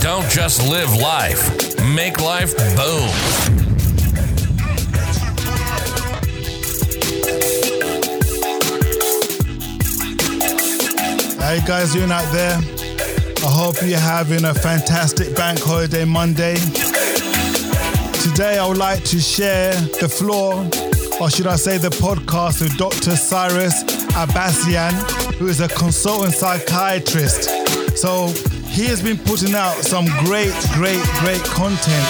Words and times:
Don't 0.00 0.28
just 0.30 0.66
live 0.68 0.94
life, 0.96 1.42
make 1.94 2.20
life 2.20 2.56
boom. 2.76 3.10
You 11.56 11.62
guys 11.66 11.94
doing 11.94 12.12
out 12.12 12.30
there? 12.32 12.58
I 12.58 13.48
hope 13.48 13.76
you're 13.82 13.98
having 13.98 14.44
a 14.44 14.52
fantastic 14.52 15.34
bank 15.34 15.58
holiday 15.58 16.04
Monday. 16.04 16.56
Today, 18.20 18.58
I 18.58 18.66
would 18.68 18.76
like 18.76 19.02
to 19.04 19.18
share 19.18 19.72
the 19.72 20.06
floor, 20.06 20.68
or 21.18 21.30
should 21.30 21.46
I 21.46 21.56
say 21.56 21.78
the 21.78 21.88
podcast 21.88 22.60
with 22.60 22.76
Dr. 22.76 23.16
Cyrus 23.16 23.84
Abbasian, 24.12 24.92
who 25.38 25.46
is 25.46 25.62
a 25.62 25.68
consultant 25.68 26.34
psychiatrist. 26.34 27.48
So 27.96 28.28
he 28.76 28.84
has 28.84 29.02
been 29.02 29.16
putting 29.16 29.54
out 29.54 29.74
some 29.76 30.04
great, 30.26 30.52
great, 30.74 31.02
great 31.20 31.42
content 31.44 32.06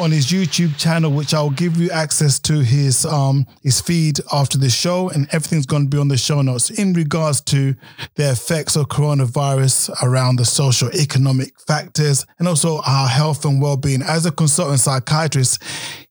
on 0.00 0.10
his 0.10 0.26
YouTube 0.26 0.76
channel, 0.76 1.12
which 1.12 1.32
I'll 1.32 1.50
give 1.50 1.76
you 1.76 1.88
access 1.92 2.40
to 2.40 2.64
his 2.64 3.06
um 3.06 3.46
his 3.62 3.80
feed 3.80 4.18
after 4.32 4.58
the 4.58 4.70
show, 4.70 5.08
and 5.08 5.28
everything's 5.30 5.66
going 5.66 5.84
to 5.84 5.88
be 5.88 6.00
on 6.00 6.08
the 6.08 6.16
show 6.16 6.42
notes 6.42 6.70
in 6.70 6.94
regards 6.94 7.40
to 7.42 7.76
the 8.16 8.32
effects 8.32 8.74
of 8.74 8.88
coronavirus 8.88 9.90
around 10.02 10.36
the 10.36 10.44
social 10.44 10.90
economic 10.90 11.58
factors 11.60 12.26
and 12.40 12.48
also 12.48 12.80
our 12.84 13.06
health 13.06 13.44
and 13.44 13.62
well-being. 13.62 14.02
As 14.02 14.26
a 14.26 14.32
consultant 14.32 14.80
psychiatrist, 14.80 15.62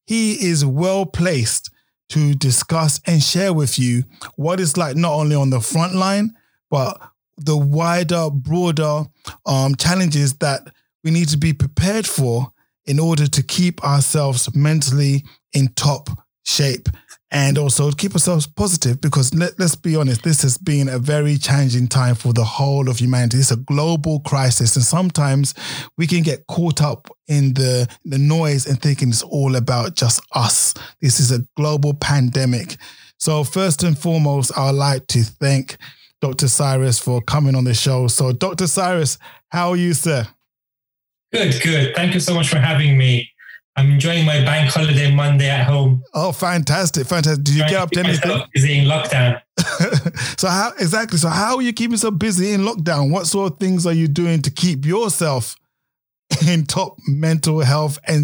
he 0.05 0.47
is 0.47 0.65
well 0.65 1.05
placed 1.05 1.71
to 2.09 2.33
discuss 2.35 3.01
and 3.05 3.21
share 3.21 3.51
with 3.51 3.77
you 3.77 4.05
what 4.37 4.61
it's 4.61 4.77
like 4.77 4.95
not 4.95 5.11
only 5.11 5.35
on 5.35 5.49
the 5.49 5.59
front 5.59 5.93
line, 5.93 6.33
but 6.69 7.01
the 7.37 7.57
wider, 7.57 8.29
broader 8.31 9.03
um, 9.45 9.75
challenges 9.75 10.35
that 10.37 10.61
we 11.03 11.11
need 11.11 11.29
to 11.29 11.37
be 11.37 11.53
prepared 11.53 12.07
for 12.07 12.51
in 12.85 12.99
order 12.99 13.27
to 13.27 13.43
keep 13.43 13.83
ourselves 13.83 14.53
mentally 14.55 15.23
in 15.53 15.67
top 15.69 16.09
shape 16.45 16.89
and 17.31 17.57
also 17.57 17.91
keep 17.91 18.13
ourselves 18.13 18.47
positive 18.47 19.01
because 19.01 19.33
let, 19.33 19.59
let's 19.59 19.75
be 19.75 19.97
honest 19.97 20.23
this 20.23 20.41
has 20.41 20.57
been 20.57 20.87
a 20.87 20.97
very 20.97 21.37
challenging 21.37 21.87
time 21.87 22.15
for 22.15 22.31
the 22.31 22.43
whole 22.43 22.89
of 22.89 22.99
humanity. 22.99 23.37
It's 23.37 23.51
a 23.51 23.57
global 23.57 24.21
crisis 24.21 24.75
and 24.77 24.85
sometimes 24.85 25.53
we 25.97 26.07
can 26.07 26.23
get 26.23 26.47
caught 26.47 26.81
up 26.81 27.09
in 27.27 27.53
the 27.53 27.87
the 28.05 28.17
noise 28.17 28.65
and 28.65 28.81
thinking 28.81 29.09
it's 29.09 29.23
all 29.23 29.57
about 29.57 29.95
just 29.95 30.21
us. 30.33 30.73
This 31.01 31.19
is 31.19 31.31
a 31.31 31.45
global 31.57 31.93
pandemic. 31.93 32.77
So 33.17 33.43
first 33.43 33.83
and 33.83 33.97
foremost 33.97 34.57
i'd 34.57 34.71
like 34.71 35.07
to 35.07 35.23
thank 35.23 35.77
dr 36.21 36.47
cyrus 36.47 36.99
for 36.99 37.21
coming 37.21 37.55
on 37.55 37.63
the 37.63 37.73
show 37.73 38.07
so 38.07 38.31
dr 38.31 38.65
cyrus 38.67 39.17
how 39.49 39.69
are 39.69 39.77
you 39.77 39.93
sir 39.93 40.27
Good, 41.33 41.61
good. 41.61 41.93
Thank 41.93 42.13
you 42.13 42.21
so 42.21 42.33
much 42.33 42.47
for 42.47 42.57
having 42.57 42.97
me. 42.97 43.29
I'm 43.75 43.91
enjoying 43.91 44.25
my 44.25 44.39
bank 44.45 44.71
holiday 44.71 45.13
Monday 45.13 45.49
at 45.49 45.67
home. 45.67 46.01
Oh, 46.13 46.31
fantastic, 46.31 47.05
fantastic! 47.05 47.43
Did 47.43 47.55
you 47.55 47.61
get 47.67 47.73
up 47.75 47.91
to 47.91 47.99
anything? 47.99 48.41
Busy 48.53 48.79
in 48.79 48.85
lockdown. 48.85 49.41
so 50.39 50.47
how 50.47 50.71
exactly? 50.79 51.17
So 51.17 51.27
how 51.27 51.57
are 51.57 51.61
you 51.61 51.73
keeping 51.73 51.97
so 51.97 52.11
busy 52.11 52.53
in 52.53 52.61
lockdown? 52.61 53.11
What 53.11 53.27
sort 53.27 53.51
of 53.51 53.59
things 53.59 53.85
are 53.85 53.91
you 53.93 54.07
doing 54.07 54.41
to 54.43 54.49
keep 54.49 54.85
yourself 54.85 55.57
in 56.47 56.65
top 56.65 56.97
mental 57.07 57.59
health 57.59 57.99
and 58.07 58.23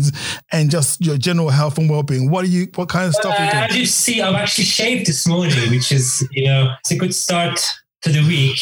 and 0.53 0.71
just 0.71 1.05
your 1.05 1.17
general 1.17 1.49
health 1.49 1.77
and 1.77 1.89
well 1.89 2.03
being? 2.03 2.31
What 2.31 2.45
are 2.45 2.47
you? 2.47 2.67
What 2.75 2.87
kind 2.87 3.07
of 3.07 3.15
stuff 3.15 3.35
Uh, 3.37 3.43
are 3.43 3.45
you 3.45 3.51
as 3.51 3.69
doing? 3.69 3.79
you 3.81 3.85
see, 3.85 4.21
I've 4.21 4.35
actually 4.35 4.63
shaved 4.63 5.07
this 5.07 5.27
morning, 5.27 5.69
which 5.69 5.91
is, 5.91 6.25
you 6.31 6.45
know, 6.45 6.73
it's 6.79 6.91
a 6.91 6.95
good 6.97 7.13
start 7.13 7.59
to 8.03 8.11
the 8.11 8.21
week. 8.27 8.59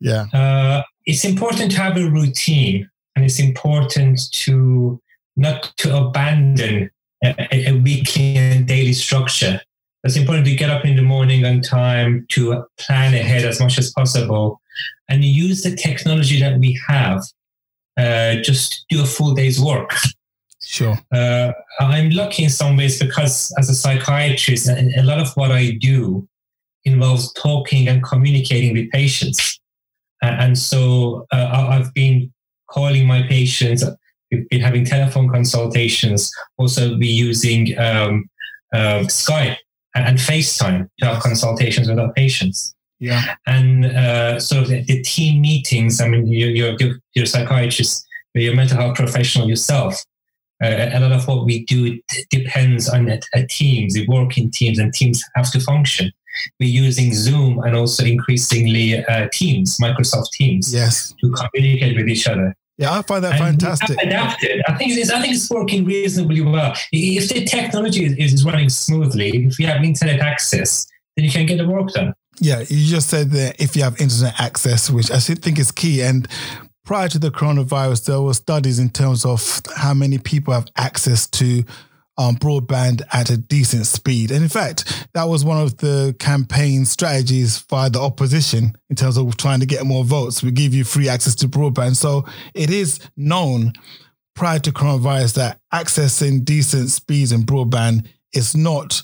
Yeah, 0.00 0.26
Uh, 0.32 0.82
it's 1.06 1.24
important 1.24 1.72
to 1.72 1.78
have 1.80 1.96
a 1.96 2.08
routine, 2.08 2.88
and 3.16 3.24
it's 3.24 3.38
important 3.40 4.20
to 4.44 5.00
not 5.36 5.72
to 5.78 5.96
abandon 5.96 6.90
a, 7.24 7.34
a- 7.70 7.72
weekly 7.72 8.36
and 8.36 8.66
daily 8.66 8.92
structure. 8.92 9.60
It's 10.04 10.16
important 10.16 10.46
to 10.46 10.54
get 10.54 10.70
up 10.70 10.84
in 10.84 10.94
the 10.96 11.02
morning 11.02 11.44
on 11.44 11.60
time 11.60 12.26
to 12.30 12.64
plan 12.78 13.14
ahead 13.14 13.44
as 13.44 13.60
much 13.60 13.78
as 13.78 13.90
possible, 13.92 14.60
and 15.08 15.24
use 15.24 15.62
the 15.62 15.74
technology 15.74 16.38
that 16.40 16.58
we 16.60 16.78
have. 16.86 17.22
Uh, 17.96 18.36
just 18.42 18.84
do 18.88 19.02
a 19.02 19.06
full 19.06 19.34
day's 19.34 19.60
work. 19.60 19.92
sure. 20.62 20.96
Uh, 21.12 21.50
I'm 21.80 22.10
lucky 22.10 22.44
in 22.44 22.50
some 22.50 22.76
ways 22.76 23.00
because 23.00 23.52
as 23.58 23.68
a 23.68 23.74
psychiatrist, 23.74 24.68
a 24.68 25.02
lot 25.02 25.18
of 25.18 25.32
what 25.34 25.50
I 25.50 25.72
do 25.80 26.28
involves 26.84 27.32
talking 27.34 27.88
and 27.88 28.02
communicating 28.02 28.72
with 28.72 28.90
patients. 28.90 29.60
And 30.20 30.58
so 30.58 31.26
uh, 31.32 31.68
I've 31.70 31.94
been 31.94 32.32
calling 32.68 33.06
my 33.06 33.22
patients, 33.22 33.84
we've 34.30 34.48
been 34.48 34.60
having 34.60 34.84
telephone 34.84 35.28
consultations, 35.28 36.30
also 36.56 36.96
be 36.98 37.06
using 37.06 37.78
um, 37.78 38.28
uh, 38.74 39.04
Skype 39.06 39.56
and, 39.94 40.06
and 40.06 40.18
FaceTime 40.18 40.88
to 40.98 41.06
have 41.06 41.22
consultations 41.22 41.88
with 41.88 41.98
our 41.98 42.12
patients 42.12 42.74
Yeah, 43.00 43.36
and 43.46 43.86
uh, 43.86 44.40
sort 44.40 44.62
of 44.64 44.68
the, 44.68 44.82
the 44.82 45.02
team 45.02 45.40
meetings. 45.40 46.00
I 46.00 46.08
mean, 46.08 46.26
you're, 46.26 46.50
you're, 46.50 46.76
you're, 46.80 46.96
you're 47.14 47.24
a 47.24 47.28
psychiatrist, 47.28 48.04
you're 48.34 48.52
a 48.52 48.56
mental 48.56 48.76
health 48.76 48.96
professional 48.96 49.48
yourself. 49.48 50.02
Uh, 50.62 50.90
a 50.92 50.98
lot 50.98 51.12
of 51.12 51.28
what 51.28 51.44
we 51.44 51.64
do 51.64 52.00
depends 52.30 52.88
on 52.88 53.08
a, 53.08 53.20
a 53.34 53.46
teams. 53.46 53.94
We 53.94 54.06
work 54.08 54.36
in 54.36 54.50
teams, 54.50 54.80
and 54.80 54.92
teams 54.92 55.22
have 55.36 55.50
to 55.52 55.60
function. 55.60 56.10
We're 56.60 56.68
using 56.68 57.12
Zoom 57.14 57.58
and 57.60 57.74
also 57.76 58.04
increasingly 58.04 59.04
uh, 59.04 59.28
Teams, 59.32 59.78
Microsoft 59.78 60.30
Teams, 60.32 60.72
yes, 60.72 61.14
to 61.20 61.32
communicate 61.32 61.96
with 61.96 62.08
each 62.08 62.26
other. 62.26 62.54
yeah. 62.76 62.98
I 62.98 63.02
find 63.02 63.24
that 63.24 63.40
And 63.40 63.60
fantastic. 63.60 63.96
adapted. 64.02 64.62
I 64.68 64.74
think 64.74 64.92
it's, 64.92 65.10
I 65.10 65.20
think 65.20 65.34
it's 65.34 65.50
working 65.50 65.84
reasonably 65.84 66.40
well. 66.42 66.74
If 66.92 67.28
the 67.30 67.44
technology 67.44 68.04
is, 68.04 68.32
is 68.34 68.44
running 68.44 68.68
smoothly, 68.68 69.46
if 69.46 69.58
you 69.58 69.66
have 69.66 69.82
internet 69.82 70.20
access, 70.20 70.86
then 71.16 71.24
you 71.24 71.30
can 71.30 71.46
get 71.46 71.58
the 71.58 71.66
work 71.68 71.88
done. 71.92 72.14
Yeah, 72.40 72.60
you 72.60 72.86
just 72.86 73.08
said 73.10 73.30
that 73.32 73.60
if 73.60 73.74
you 73.74 73.82
have 73.82 74.00
internet 74.00 74.38
access, 74.38 74.88
which 74.88 75.10
I 75.10 75.18
think 75.18 75.58
is 75.58 75.72
key. 75.72 76.02
And 76.02 76.28
prior 76.84 77.08
to 77.08 77.18
the 77.18 77.30
coronavirus, 77.30 78.06
there 78.06 78.20
were 78.22 78.34
studies 78.34 78.78
in 78.78 78.90
terms 78.90 79.24
of 79.24 79.60
how 79.74 79.92
many 79.92 80.18
people 80.18 80.54
have 80.54 80.68
access 80.76 81.26
to 81.30 81.64
um, 82.18 82.34
broadband 82.36 83.02
at 83.12 83.30
a 83.30 83.36
decent 83.36 83.86
speed. 83.86 84.30
And 84.30 84.42
in 84.42 84.48
fact, 84.48 85.08
that 85.14 85.24
was 85.24 85.44
one 85.44 85.62
of 85.62 85.78
the 85.78 86.14
campaign 86.18 86.84
strategies 86.84 87.62
by 87.62 87.88
the 87.88 88.00
opposition 88.00 88.76
in 88.90 88.96
terms 88.96 89.16
of 89.16 89.36
trying 89.36 89.60
to 89.60 89.66
get 89.66 89.86
more 89.86 90.04
votes. 90.04 90.42
We 90.42 90.50
give 90.50 90.74
you 90.74 90.84
free 90.84 91.08
access 91.08 91.36
to 91.36 91.48
broadband. 91.48 91.96
So 91.96 92.26
it 92.54 92.70
is 92.70 92.98
known 93.16 93.72
prior 94.34 94.58
to 94.58 94.72
coronavirus 94.72 95.34
that 95.34 95.60
accessing 95.72 96.44
decent 96.44 96.90
speeds 96.90 97.32
and 97.32 97.46
broadband 97.46 98.08
is 98.34 98.56
not 98.56 99.00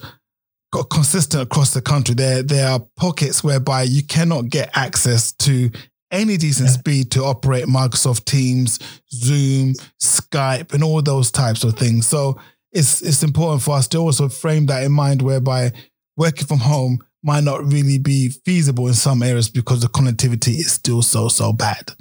consistent 0.90 1.44
across 1.44 1.72
the 1.72 1.80
country. 1.80 2.16
There, 2.16 2.42
there 2.42 2.68
are 2.68 2.80
pockets 2.96 3.44
whereby 3.44 3.84
you 3.84 4.02
cannot 4.02 4.48
get 4.48 4.70
access 4.76 5.32
to 5.32 5.70
any 6.10 6.36
decent 6.36 6.68
speed 6.68 7.10
to 7.12 7.24
operate 7.24 7.64
Microsoft 7.64 8.24
Teams, 8.24 8.78
Zoom, 9.12 9.74
Skype, 10.00 10.72
and 10.72 10.82
all 10.84 11.02
those 11.02 11.30
types 11.30 11.64
of 11.64 11.76
things. 11.76 12.06
So 12.06 12.38
it's 12.74 13.00
it's 13.02 13.22
important 13.22 13.62
for 13.62 13.76
us 13.76 13.88
to 13.88 13.98
also 13.98 14.28
frame 14.28 14.66
that 14.66 14.82
in 14.82 14.92
mind, 14.92 15.22
whereby 15.22 15.72
working 16.16 16.46
from 16.46 16.58
home 16.58 16.98
might 17.22 17.44
not 17.44 17.64
really 17.64 17.98
be 17.98 18.28
feasible 18.28 18.86
in 18.86 18.94
some 18.94 19.22
areas 19.22 19.48
because 19.48 19.80
the 19.80 19.88
connectivity 19.88 20.58
is 20.58 20.72
still 20.72 21.00
so 21.00 21.28
so 21.28 21.52
bad. 21.52 21.92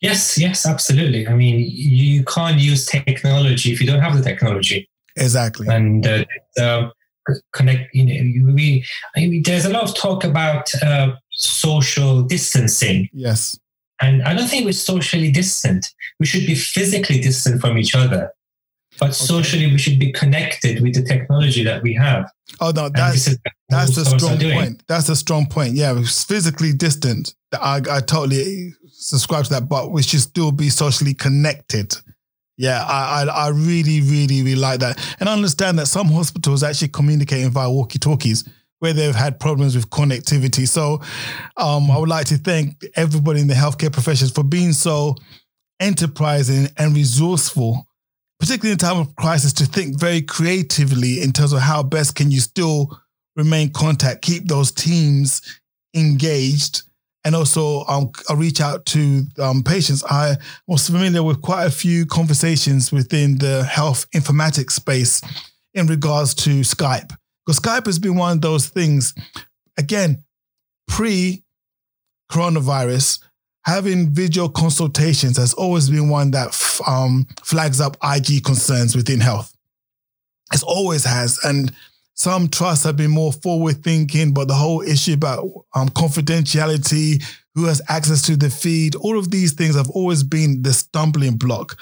Yes, 0.00 0.38
yes, 0.38 0.66
absolutely. 0.66 1.26
I 1.26 1.34
mean, 1.34 1.60
you 1.60 2.24
can't 2.24 2.60
use 2.60 2.86
technology 2.86 3.72
if 3.72 3.80
you 3.80 3.86
don't 3.86 4.00
have 4.00 4.16
the 4.16 4.22
technology. 4.22 4.88
Exactly. 5.16 5.68
and 5.68 6.06
uh, 6.06 6.24
uh, 6.60 6.90
connect. 7.52 7.94
You 7.94 8.04
know, 8.04 8.52
we 8.52 8.84
I 9.16 9.20
mean, 9.20 9.42
there's 9.44 9.64
a 9.64 9.70
lot 9.70 9.84
of 9.84 9.94
talk 9.94 10.24
about 10.24 10.74
uh, 10.82 11.12
social 11.30 12.22
distancing, 12.22 13.08
Yes. 13.12 13.58
And 14.00 14.22
I 14.24 14.34
don't 14.34 14.48
think 14.48 14.64
we're 14.64 14.72
socially 14.72 15.30
distant. 15.30 15.94
We 16.18 16.26
should 16.26 16.46
be 16.46 16.56
physically 16.56 17.20
distant 17.20 17.60
from 17.60 17.78
each 17.78 17.94
other. 17.94 18.30
But 18.98 19.06
okay. 19.06 19.12
socially, 19.14 19.66
we 19.66 19.78
should 19.78 19.98
be 19.98 20.12
connected 20.12 20.82
with 20.82 20.94
the 20.94 21.02
technology 21.02 21.64
that 21.64 21.82
we 21.82 21.94
have. 21.94 22.30
Oh 22.60 22.70
no, 22.70 22.88
that's 22.88 23.36
that's 23.68 23.96
a 23.96 24.04
strong 24.04 24.38
point. 24.38 24.82
That's 24.86 25.08
a 25.08 25.16
strong 25.16 25.46
point. 25.46 25.74
Yeah, 25.74 26.00
physically 26.02 26.72
distant. 26.72 27.34
I, 27.52 27.80
I 27.90 28.00
totally 28.00 28.72
subscribe 28.86 29.44
to 29.44 29.50
that, 29.50 29.68
but 29.68 29.90
we 29.90 30.02
should 30.02 30.20
still 30.20 30.52
be 30.52 30.68
socially 30.70 31.14
connected. 31.14 31.96
Yeah, 32.56 32.84
I, 32.84 33.24
I, 33.24 33.46
I 33.46 33.48
really, 33.48 34.00
really, 34.00 34.42
really 34.42 34.54
like 34.54 34.78
that, 34.80 35.16
and 35.18 35.28
I 35.28 35.32
understand 35.32 35.78
that 35.80 35.86
some 35.86 36.06
hospitals 36.06 36.62
actually 36.62 36.88
communicating 36.88 37.50
via 37.50 37.68
walkie-talkies 37.70 38.48
where 38.78 38.92
they've 38.92 39.14
had 39.14 39.40
problems 39.40 39.74
with 39.74 39.90
connectivity. 39.90 40.68
So, 40.68 41.00
um, 41.56 41.90
I 41.90 41.98
would 41.98 42.08
like 42.08 42.26
to 42.26 42.36
thank 42.36 42.84
everybody 42.94 43.40
in 43.40 43.48
the 43.48 43.54
healthcare 43.54 43.92
professions 43.92 44.30
for 44.30 44.44
being 44.44 44.72
so 44.72 45.16
enterprising 45.80 46.68
and 46.76 46.94
resourceful 46.94 47.88
particularly 48.38 48.72
in 48.72 48.78
time 48.78 48.98
of 48.98 49.14
crisis, 49.16 49.52
to 49.54 49.66
think 49.66 49.98
very 49.98 50.22
creatively 50.22 51.22
in 51.22 51.32
terms 51.32 51.52
of 51.52 51.60
how 51.60 51.82
best 51.82 52.14
can 52.14 52.30
you 52.30 52.40
still 52.40 53.00
remain 53.36 53.70
contact, 53.70 54.22
keep 54.22 54.46
those 54.46 54.70
teams 54.70 55.42
engaged, 55.94 56.82
and 57.24 57.34
also 57.34 57.84
um, 57.86 58.10
I 58.28 58.34
reach 58.34 58.60
out 58.60 58.84
to 58.86 59.22
um, 59.38 59.62
patients. 59.62 60.04
I 60.04 60.36
was 60.66 60.86
familiar 60.86 61.22
with 61.22 61.40
quite 61.40 61.64
a 61.64 61.70
few 61.70 62.06
conversations 62.06 62.92
within 62.92 63.38
the 63.38 63.64
health 63.64 64.06
informatics 64.10 64.72
space 64.72 65.22
in 65.72 65.86
regards 65.86 66.34
to 66.34 66.60
Skype, 66.60 67.16
because 67.44 67.60
Skype 67.60 67.86
has 67.86 67.98
been 67.98 68.16
one 68.16 68.32
of 68.36 68.42
those 68.42 68.68
things. 68.68 69.14
Again, 69.76 70.22
pre 70.86 71.42
coronavirus, 72.30 73.20
having 73.64 74.10
video 74.10 74.48
consultations 74.48 75.36
has 75.36 75.54
always 75.54 75.88
been 75.88 76.08
one 76.08 76.30
that 76.32 76.48
f- 76.48 76.80
um, 76.86 77.26
flags 77.42 77.80
up 77.80 77.96
IG 78.02 78.44
concerns 78.44 78.94
within 78.94 79.20
health. 79.20 79.54
It 80.52 80.62
always 80.62 81.04
has. 81.04 81.38
And 81.44 81.72
some 82.14 82.48
trusts 82.48 82.84
have 82.84 82.96
been 82.96 83.10
more 83.10 83.32
forward 83.32 83.82
thinking, 83.82 84.32
but 84.32 84.48
the 84.48 84.54
whole 84.54 84.82
issue 84.82 85.14
about 85.14 85.44
um, 85.74 85.88
confidentiality, 85.88 87.22
who 87.54 87.64
has 87.64 87.80
access 87.88 88.22
to 88.22 88.36
the 88.36 88.50
feed, 88.50 88.94
all 88.96 89.18
of 89.18 89.30
these 89.30 89.52
things 89.52 89.76
have 89.76 89.90
always 89.90 90.22
been 90.22 90.62
the 90.62 90.72
stumbling 90.72 91.36
block. 91.36 91.78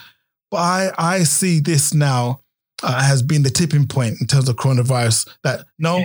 But 0.51 0.59
I, 0.59 0.93
I 0.99 1.23
see 1.25 1.61
this 1.61 1.95
now 1.95 2.43
uh, 2.83 3.03
has 3.03 3.23
been 3.23 3.43
the 3.43 3.51
tipping 3.51 3.87
point 3.87 4.21
in 4.21 4.27
terms 4.27 4.49
of 4.49 4.57
coronavirus 4.57 5.29
that 5.45 5.65
no, 5.79 6.05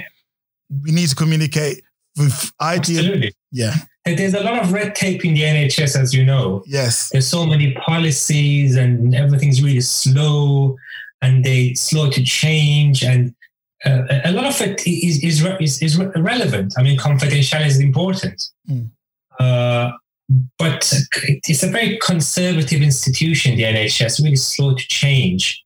we 0.83 0.91
need 0.91 1.09
to 1.09 1.15
communicate 1.15 1.83
with 2.17 2.51
IG. 2.61 2.77
Absolutely. 2.77 3.33
Yeah. 3.51 3.73
There's 4.15 4.33
a 4.33 4.43
lot 4.43 4.63
of 4.63 4.71
red 4.71 4.95
tape 4.95 5.25
in 5.25 5.33
the 5.33 5.41
NHS, 5.41 5.99
as 5.99 6.13
you 6.13 6.25
know. 6.25 6.63
Yes. 6.65 7.09
There's 7.09 7.27
so 7.27 7.45
many 7.45 7.73
policies 7.73 8.75
and 8.75 9.15
everything's 9.15 9.61
really 9.61 9.81
slow 9.81 10.77
and 11.21 11.43
they 11.43 11.73
slow 11.73 12.09
to 12.09 12.23
change. 12.23 13.03
And 13.03 13.35
uh, 13.85 14.03
a 14.25 14.31
lot 14.31 14.45
of 14.45 14.61
it 14.61 14.85
is, 14.87 15.23
is, 15.23 15.45
is, 15.59 15.81
is 15.81 15.97
relevant. 15.97 16.73
I 16.77 16.83
mean, 16.83 16.97
confidentiality 16.97 17.67
is 17.67 17.79
important. 17.79 18.43
Mm. 18.69 18.89
Uh, 19.39 19.91
but 20.57 20.93
it's 21.23 21.63
a 21.63 21.67
very 21.67 21.97
conservative 22.01 22.81
institution, 22.81 23.55
the 23.55 23.63
NHS, 23.63 24.21
really 24.21 24.35
slow 24.35 24.75
to 24.75 24.87
change. 24.87 25.63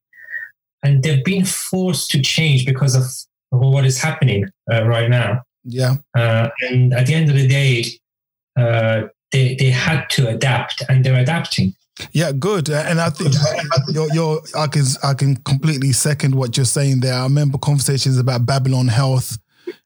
And 0.84 1.04
they've 1.04 1.24
been 1.24 1.46
forced 1.46 2.12
to 2.12 2.22
change 2.22 2.66
because 2.66 2.96
of 2.96 3.06
what 3.50 3.86
is 3.86 4.02
happening 4.02 4.50
uh, 4.72 4.86
right 4.86 5.10
now. 5.10 5.44
Yeah. 5.64 5.98
Uh, 6.16 6.50
and 6.62 6.94
at 6.94 7.08
the 7.08 7.14
end 7.14 7.30
of 7.30 7.36
the 7.36 7.48
day, 7.48 7.86
uh, 8.62 9.08
they 9.32 9.56
they 9.56 9.70
had 9.70 10.10
to 10.12 10.30
adapt, 10.30 10.84
and 10.90 11.04
they're 11.04 11.20
adapting. 11.20 11.76
Yeah, 12.12 12.32
good. 12.32 12.70
And 12.70 13.00
I 13.00 13.10
think 13.10 13.34
you're, 13.90 14.12
you're, 14.14 14.42
I 14.58 14.68
can 14.68 14.84
I 15.04 15.14
can 15.14 15.36
completely 15.38 15.92
second 15.92 16.36
what 16.36 16.58
you're 16.58 16.66
saying 16.66 17.02
there. 17.02 17.14
I 17.14 17.24
remember 17.24 17.58
conversations 17.58 18.18
about 18.18 18.46
Babylon 18.46 18.88
Health 18.88 19.38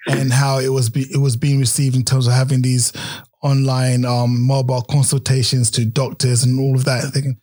and 0.08 0.32
how 0.32 0.60
it 0.60 0.70
was 0.70 0.90
be, 0.90 1.02
it 1.12 1.18
was 1.18 1.36
being 1.36 1.60
received 1.60 1.96
in 1.96 2.04
terms 2.04 2.28
of 2.28 2.34
having 2.34 2.62
these 2.62 2.94
online 3.42 4.06
um, 4.06 4.42
mobile 4.42 4.82
consultations 4.84 5.70
to 5.72 5.86
doctors 5.86 6.44
and 6.44 6.60
all 6.60 6.76
of 6.76 6.86
that. 6.86 7.12
Thinking 7.12 7.38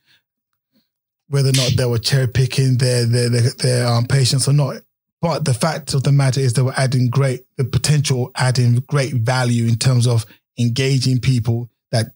whether 1.29 1.49
or 1.49 1.53
not 1.53 1.71
they 1.77 1.85
were 1.85 1.99
cherry 1.99 2.27
picking 2.27 2.77
their 2.77 3.05
their 3.05 3.29
their, 3.29 3.49
their 3.59 3.87
um, 3.87 4.05
patients 4.05 4.47
or 4.47 4.53
not. 4.53 4.81
But 5.21 5.45
the 5.45 5.53
fact 5.53 5.93
of 5.93 6.03
the 6.03 6.11
matter 6.11 6.41
is 6.41 6.53
they 6.53 6.61
were 6.61 6.73
adding 6.75 7.09
great 7.09 7.45
the 7.57 7.63
potential 7.63 8.31
adding 8.35 8.83
great 8.87 9.13
value 9.13 9.67
in 9.67 9.77
terms 9.77 10.07
of 10.07 10.25
engaging 10.59 11.19
people 11.19 11.69
that 11.91 12.07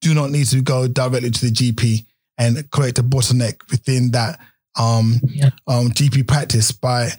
do 0.00 0.14
not 0.14 0.30
need 0.30 0.46
to 0.46 0.62
go 0.62 0.86
directly 0.88 1.30
to 1.30 1.46
the 1.46 1.52
GP 1.52 2.06
and 2.38 2.70
create 2.70 2.98
a 2.98 3.02
bottleneck 3.02 3.70
within 3.70 4.10
that 4.10 4.38
um, 4.78 5.20
yeah. 5.24 5.50
um, 5.66 5.88
GP 5.88 6.28
practice 6.28 6.70
by 6.70 7.10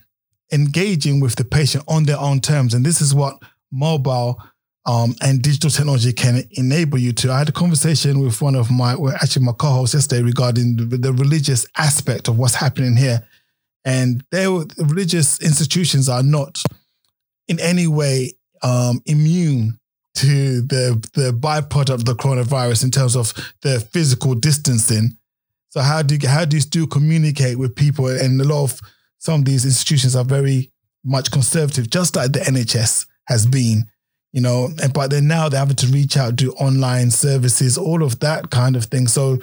engaging 0.51 1.19
with 1.19 1.35
the 1.35 1.43
patient 1.43 1.83
on 1.87 2.03
their 2.03 2.19
own 2.19 2.39
terms. 2.39 2.73
And 2.73 2.85
this 2.85 3.01
is 3.01 3.13
what 3.13 3.41
mobile 3.71 4.41
um, 4.85 5.15
and 5.21 5.41
digital 5.41 5.69
technology 5.69 6.13
can 6.13 6.43
enable 6.51 6.97
you 6.97 7.11
to. 7.13 7.31
I 7.31 7.39
had 7.39 7.49
a 7.49 7.53
conversation 7.53 8.19
with 8.19 8.41
one 8.41 8.55
of 8.55 8.71
my, 8.71 8.95
well, 8.95 9.13
actually 9.15 9.45
my 9.45 9.51
co-hosts 9.51 9.93
yesterday 9.93 10.21
regarding 10.23 10.77
the, 10.77 10.97
the, 10.97 11.11
religious 11.11 11.65
aspect 11.77 12.29
of 12.29 12.37
what's 12.37 12.55
happening 12.55 12.95
here. 12.95 13.27
And 13.83 14.23
their 14.31 14.49
religious 14.49 15.41
institutions 15.41 16.07
are 16.07 16.23
not 16.23 16.61
in 17.49 17.59
any 17.59 17.87
way 17.87 18.33
um, 18.63 19.01
immune 19.05 19.77
to 20.17 20.61
the 20.61 21.09
the 21.13 21.31
byproduct 21.31 21.93
of 21.93 22.05
the 22.05 22.15
coronavirus 22.15 22.83
in 22.83 22.91
terms 22.91 23.15
of 23.15 23.33
the 23.61 23.79
physical 23.79 24.33
distancing. 24.33 25.17
So 25.69 25.81
how 25.81 26.01
do 26.01 26.15
you, 26.15 26.27
how 26.27 26.45
do 26.45 26.57
you 26.57 26.61
still 26.61 26.87
communicate 26.87 27.59
with 27.59 27.75
people? 27.75 28.07
And 28.07 28.39
a 28.41 28.43
lot 28.43 28.63
of 28.63 28.81
some 29.19 29.41
of 29.41 29.45
these 29.45 29.65
institutions 29.65 30.15
are 30.15 30.23
very 30.23 30.71
much 31.03 31.31
conservative, 31.31 31.89
just 31.89 32.15
like 32.15 32.31
the 32.31 32.39
NHS 32.39 33.05
has 33.27 33.45
been, 33.45 33.85
you 34.31 34.41
know. 34.41 34.69
And 34.81 34.91
but 34.91 35.11
then 35.11 35.27
now 35.27 35.49
they're 35.49 35.59
having 35.59 35.75
to 35.77 35.87
reach 35.87 36.17
out, 36.17 36.35
do 36.35 36.51
online 36.53 37.11
services, 37.11 37.77
all 37.77 38.03
of 38.03 38.19
that 38.19 38.49
kind 38.49 38.75
of 38.75 38.85
thing. 38.85 39.07
So 39.07 39.37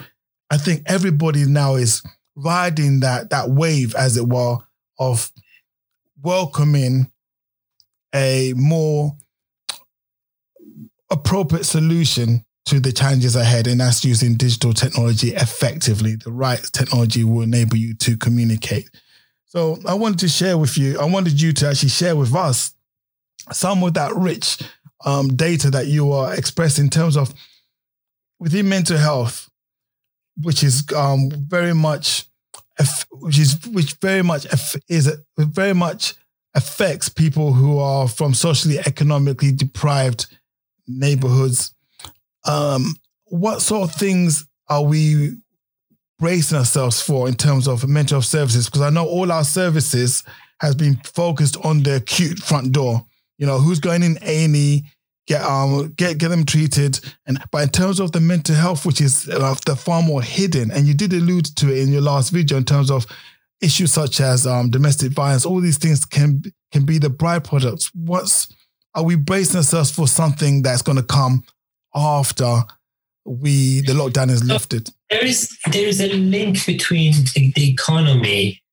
I 0.49 0.57
think 0.57 0.83
everybody 0.87 1.45
now 1.45 1.75
is 1.75 2.03
riding 2.35 2.99
that 2.99 3.29
that 3.29 3.49
wave, 3.49 3.95
as 3.95 4.17
it 4.17 4.27
were, 4.27 4.57
of 4.99 5.31
welcoming 6.21 7.11
a 8.13 8.53
more 8.55 9.15
appropriate 11.11 11.65
solution 11.65 12.43
to 12.65 12.79
the 12.79 12.91
challenges 12.91 13.35
ahead, 13.35 13.67
and 13.67 13.79
that's 13.79 14.03
using 14.03 14.35
digital 14.35 14.73
technology 14.73 15.29
effectively. 15.35 16.15
The 16.15 16.31
right 16.31 16.61
technology 16.73 17.23
will 17.23 17.43
enable 17.43 17.77
you 17.77 17.93
to 17.95 18.17
communicate. 18.17 18.89
So 19.45 19.77
I 19.87 19.93
wanted 19.93 20.19
to 20.19 20.27
share 20.27 20.57
with 20.57 20.77
you, 20.77 20.99
I 20.99 21.05
wanted 21.05 21.39
you 21.39 21.53
to 21.53 21.69
actually 21.69 21.89
share 21.89 22.15
with 22.15 22.33
us 22.33 22.73
some 23.51 23.83
of 23.83 23.93
that 23.93 24.15
rich 24.15 24.57
um, 25.05 25.35
data 25.35 25.69
that 25.71 25.87
you 25.87 26.11
are 26.11 26.33
expressing 26.33 26.85
in 26.85 26.89
terms 26.89 27.15
of 27.15 27.33
within 28.39 28.67
mental 28.67 28.97
health, 28.97 29.49
which 30.41 30.63
is 30.63 30.83
um, 30.95 31.29
very 31.31 31.73
much, 31.73 32.25
which 33.11 33.37
is 33.37 33.65
which 33.67 33.93
very 34.01 34.23
much 34.23 34.47
is 34.89 35.15
very 35.37 35.73
much 35.73 36.15
affects 36.55 37.09
people 37.09 37.53
who 37.53 37.77
are 37.77 38.07
from 38.07 38.33
socially 38.33 38.79
economically 38.79 39.51
deprived 39.51 40.25
neighborhoods. 40.87 41.73
Um, 42.45 42.95
what 43.25 43.61
sort 43.61 43.89
of 43.89 43.95
things 43.95 44.45
are 44.69 44.83
we 44.83 45.37
bracing 46.19 46.57
ourselves 46.57 47.01
for 47.01 47.27
in 47.27 47.35
terms 47.35 47.67
of 47.67 47.87
mental 47.87 48.15
health 48.15 48.25
services? 48.25 48.65
Because 48.65 48.81
I 48.81 48.89
know 48.89 49.07
all 49.07 49.31
our 49.31 49.43
services 49.43 50.23
has 50.61 50.75
been 50.75 50.95
focused 51.03 51.57
on 51.65 51.83
the 51.83 51.97
acute 51.97 52.39
front 52.39 52.71
door. 52.71 53.05
You 53.37 53.45
know, 53.45 53.59
who's 53.59 53.79
going 53.79 54.03
in 54.03 54.17
A 54.21 54.45
and 54.45 54.55
E, 54.55 54.85
get 55.27 55.41
um 55.43 55.93
get 55.97 56.17
get 56.17 56.29
them 56.29 56.45
treated, 56.45 56.99
and 57.27 57.39
but 57.51 57.63
in 57.63 57.69
terms 57.69 57.99
of 57.99 58.11
the 58.11 58.21
mental 58.21 58.55
health, 58.55 58.85
which 58.85 59.01
is 59.01 59.27
uh, 59.27 59.55
the 59.65 59.75
far 59.75 60.01
more 60.01 60.21
hidden, 60.21 60.71
and 60.71 60.87
you 60.87 60.93
did 60.93 61.13
allude 61.13 61.45
to 61.57 61.71
it 61.71 61.79
in 61.79 61.91
your 61.91 62.01
last 62.01 62.29
video 62.29 62.57
in 62.57 62.63
terms 62.63 62.89
of 62.89 63.05
issues 63.61 63.91
such 63.91 64.21
as 64.21 64.45
um, 64.45 64.69
domestic 64.69 65.11
violence. 65.11 65.45
All 65.45 65.59
these 65.59 65.77
things 65.77 66.05
can 66.05 66.43
can 66.71 66.85
be 66.85 66.97
the 66.97 67.09
byproducts. 67.09 67.91
What's 67.93 68.47
are 68.95 69.03
we 69.03 69.15
bracing 69.15 69.57
ourselves 69.57 69.91
for 69.91 70.07
something 70.07 70.61
that's 70.61 70.81
going 70.81 70.97
to 70.97 71.03
come 71.03 71.43
after 71.93 72.61
we 73.25 73.81
the 73.81 73.93
lockdown 73.93 74.29
is 74.29 74.43
lifted? 74.43 74.89
There 75.09 75.25
is 75.25 75.55
there 75.71 75.85
is 75.85 75.99
a 76.01 76.11
link 76.13 76.65
between 76.65 77.13
the, 77.35 77.51
the 77.55 77.69
economy 77.69 78.63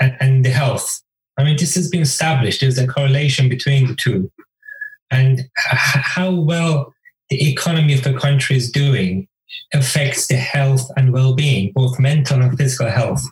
and, 0.00 0.16
and, 0.20 0.44
the 0.44 0.50
health. 0.50 1.02
I 1.38 1.44
mean, 1.44 1.56
this 1.58 1.74
has 1.74 1.88
been 1.88 2.02
established. 2.02 2.60
There's 2.60 2.78
a 2.78 2.86
correlation 2.86 3.48
between 3.48 3.86
the 3.86 3.94
two, 3.94 4.30
and 5.10 5.42
how 5.56 6.30
well 6.30 6.94
the 7.28 7.50
economy 7.50 7.94
of 7.94 8.02
the 8.02 8.14
country 8.14 8.56
is 8.56 8.70
doing 8.70 9.28
affects 9.74 10.26
the 10.28 10.36
health 10.36 10.90
and 10.96 11.12
well-being, 11.12 11.72
both 11.74 11.98
mental 11.98 12.40
and 12.40 12.56
physical 12.56 12.90
health 12.90 13.22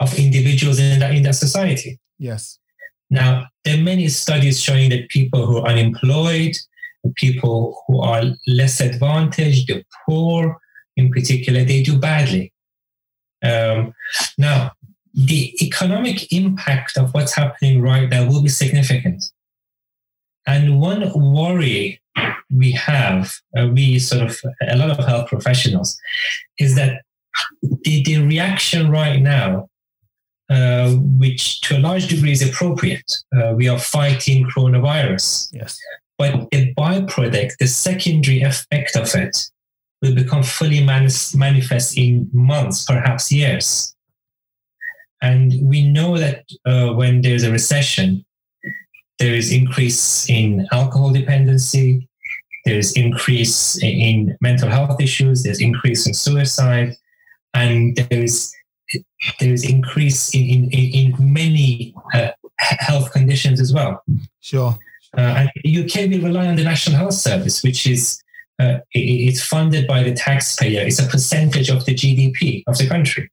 of 0.00 0.18
individuals 0.18 0.78
in 0.78 0.98
that 1.00 1.14
in 1.14 1.22
that 1.24 1.34
society. 1.34 1.98
Yes. 2.18 2.58
Now, 3.10 3.46
there 3.64 3.78
are 3.78 3.82
many 3.82 4.08
studies 4.08 4.62
showing 4.62 4.90
that 4.90 5.08
people 5.08 5.46
who 5.46 5.58
are 5.58 5.68
unemployed, 5.68 6.56
people 7.16 7.82
who 7.86 8.00
are 8.00 8.22
less 8.46 8.80
advantaged, 8.80 9.68
the 9.68 9.84
poor 10.06 10.58
in 10.96 11.10
particular, 11.10 11.64
they 11.64 11.82
do 11.82 11.98
badly. 11.98 12.52
Um, 13.42 13.92
now, 14.38 14.72
the 15.12 15.54
economic 15.62 16.32
impact 16.32 16.96
of 16.96 17.12
what's 17.14 17.34
happening 17.34 17.80
right 17.82 18.08
now 18.08 18.26
will 18.26 18.42
be 18.42 18.48
significant. 18.48 19.24
And 20.46 20.80
one 20.80 21.10
worry 21.14 22.00
we 22.50 22.72
have, 22.72 23.34
uh, 23.56 23.68
we 23.68 23.98
sort 23.98 24.22
of, 24.22 24.40
a 24.68 24.76
lot 24.76 24.90
of 24.90 25.04
health 25.04 25.28
professionals, 25.28 25.96
is 26.58 26.74
that 26.76 27.02
the, 27.62 28.02
the 28.04 28.18
reaction 28.18 28.90
right 28.90 29.20
now, 29.20 29.68
uh, 30.50 30.90
which 31.18 31.60
to 31.62 31.76
a 31.76 31.80
large 31.80 32.08
degree 32.08 32.32
is 32.32 32.46
appropriate, 32.46 33.10
uh, 33.36 33.52
we 33.54 33.68
are 33.68 33.78
fighting 33.78 34.46
coronavirus. 34.46 35.48
Yes. 35.52 35.78
But 36.18 36.50
the 36.50 36.72
byproduct, 36.74 37.52
the 37.58 37.66
secondary 37.66 38.42
effect 38.42 38.96
of 38.96 39.14
it, 39.14 39.36
will 40.02 40.14
become 40.14 40.42
fully 40.42 40.84
manifest 40.84 41.96
in 41.96 42.28
months, 42.32 42.84
perhaps 42.84 43.32
years. 43.32 43.94
And 45.22 45.54
we 45.62 45.88
know 45.88 46.18
that 46.18 46.44
uh, 46.66 46.92
when 46.92 47.22
there's 47.22 47.44
a 47.44 47.50
recession, 47.50 48.24
there 49.18 49.34
is 49.34 49.50
increase 49.50 50.28
in 50.28 50.66
alcohol 50.72 51.10
dependency, 51.10 52.06
there's 52.66 52.92
increase 52.92 53.82
in 53.82 54.36
mental 54.40 54.68
health 54.68 55.00
issues, 55.00 55.42
there's 55.42 55.60
increase 55.60 56.06
in 56.06 56.14
suicide, 56.14 56.96
and 57.54 57.96
there's 58.10 58.52
there's 59.40 59.64
increase 59.64 60.34
in 60.34 60.70
in, 60.70 61.14
in 61.14 61.32
many 61.32 61.94
uh, 62.14 62.30
health 62.58 63.12
conditions 63.12 63.60
as 63.60 63.72
well. 63.72 64.02
Sure. 64.40 64.76
Uh, 65.16 65.20
and 65.20 65.50
the 65.62 65.84
UK 65.84 66.10
will 66.10 66.26
rely 66.28 66.46
on 66.46 66.56
the 66.56 66.64
National 66.64 66.96
Health 66.96 67.14
Service, 67.14 67.62
which 67.62 67.86
is 67.86 68.20
uh, 68.58 68.78
it's 68.92 69.42
funded 69.42 69.86
by 69.86 70.02
the 70.02 70.12
taxpayer. 70.12 70.86
It's 70.86 70.98
a 70.98 71.06
percentage 71.06 71.70
of 71.70 71.84
the 71.84 71.94
GDP 71.94 72.62
of 72.66 72.78
the 72.78 72.88
country. 72.88 73.30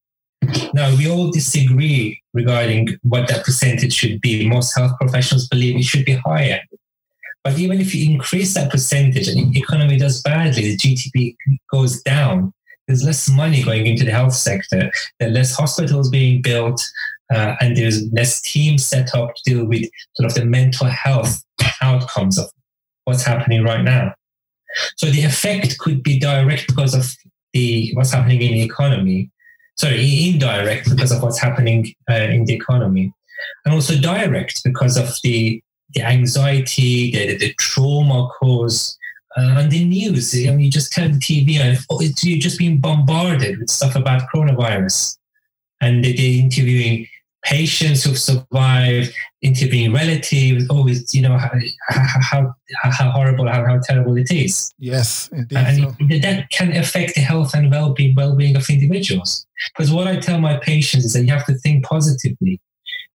Now, 0.74 0.96
we 0.96 1.10
all 1.10 1.32
disagree 1.32 2.22
regarding 2.34 2.98
what 3.04 3.28
that 3.28 3.46
percentage 3.46 3.94
should 3.94 4.22
be. 4.22 4.48
Most 4.48 4.76
health 4.76 4.94
professionals 5.00 5.48
believe 5.48 5.76
it 5.76 5.84
should 5.84 6.06
be 6.06 6.14
higher. 6.14 6.60
But 7.44 7.58
even 7.60 7.80
if 7.80 7.94
you 7.94 8.12
increase 8.12 8.54
that 8.54 8.72
percentage 8.72 9.28
and 9.28 9.54
the 9.54 9.60
economy 9.60 9.98
does 9.98 10.22
badly, 10.22 10.76
the 10.76 10.78
GDP 10.78 11.36
goes 11.72 12.02
down, 12.02 12.54
there's 12.92 13.06
less 13.06 13.30
money 13.30 13.64
going 13.64 13.88
into 13.88 14.04
the 14.04 14.12
health 14.12 14.34
sector, 14.34 14.92
there 15.20 15.30
are 15.30 15.32
less 15.32 15.56
hospitals 15.56 16.10
being 16.10 16.42
built, 16.42 16.82
uh, 17.34 17.56
and 17.62 17.78
there's 17.78 18.12
less 18.12 18.42
teams 18.42 18.86
set 18.86 19.16
up 19.16 19.34
to 19.34 19.42
deal 19.46 19.66
with 19.66 19.90
sort 20.16 20.30
of 20.30 20.34
the 20.34 20.46
mental 20.46 20.88
health 20.88 21.42
outcomes 21.82 22.38
of 22.38 22.52
what's 23.06 23.24
happening 23.24 23.64
right 23.64 23.84
now. 23.84 24.14
So 24.98 25.08
the 25.08 25.24
effect 25.24 25.78
could 25.80 26.04
be 26.04 26.20
direct 26.20 26.68
because 26.68 26.94
of 26.94 27.16
the 27.54 27.92
what's 27.94 28.12
happening 28.12 28.42
in 28.42 28.52
the 28.52 28.62
economy. 28.62 29.32
Sorry, 29.78 30.30
indirect 30.30 30.90
because 30.90 31.12
of 31.12 31.24
what's 31.24 31.40
happening 31.40 31.94
uh, 32.10 32.16
in 32.16 32.44
the 32.44 32.54
economy, 32.54 33.14
and 33.64 33.74
also 33.74 33.96
direct 33.98 34.64
because 34.66 34.98
of 34.98 35.16
the 35.24 35.64
the 35.94 36.02
anxiety, 36.02 37.12
the, 37.12 37.38
the 37.38 37.54
trauma 37.54 38.30
caused 38.40 38.98
uh, 39.38 39.56
and 39.60 39.72
the 39.72 39.86
news. 39.86 40.34
I 40.36 40.52
mean, 40.52 40.60
you 40.62 40.72
just 40.72 40.94
turn 40.94 41.14
the 41.14 41.20
TV 41.20 41.58
and 41.58 41.78
oh, 41.90 42.02
you're 42.02 42.40
just 42.40 42.60
being 42.60 42.80
bombarded 42.80 43.60
with 43.60 43.70
stuff 43.70 43.96
about 43.96 44.30
coronavirus, 44.34 45.18
and 45.82 46.04
they're 46.04 46.14
interviewing 46.18 47.08
patients 47.44 48.04
who've 48.04 48.20
survived, 48.20 49.14
interviewing 49.42 49.94
relatives, 49.94 50.68
always, 50.70 51.14
you 51.14 51.22
know, 51.22 51.38
how, 51.38 51.52
how, 51.90 52.56
how 52.84 53.12
horrible, 53.12 53.48
how, 53.48 53.66
how 53.66 53.80
terrible 53.84 54.18
it 54.18 54.32
is. 54.32 54.72
Yes, 54.78 55.30
indeed. 55.32 55.58
And 55.58 55.78
so. 55.78 56.20
that 56.22 56.50
can 56.52 56.76
affect 56.76 57.16
the 57.16 57.22
health 57.22 57.54
and 57.54 57.72
well-being, 57.72 58.14
well-being 58.16 58.56
of 58.56 58.70
individuals. 58.70 59.46
Because 59.76 59.92
what 59.92 60.08
I 60.08 60.18
tell 60.18 60.40
my 60.40 60.58
patients 60.58 61.06
is 61.06 61.14
that 61.14 61.24
you 61.24 61.32
have 61.32 61.46
to 61.48 61.56
think 61.56 61.84
positively. 61.84 62.60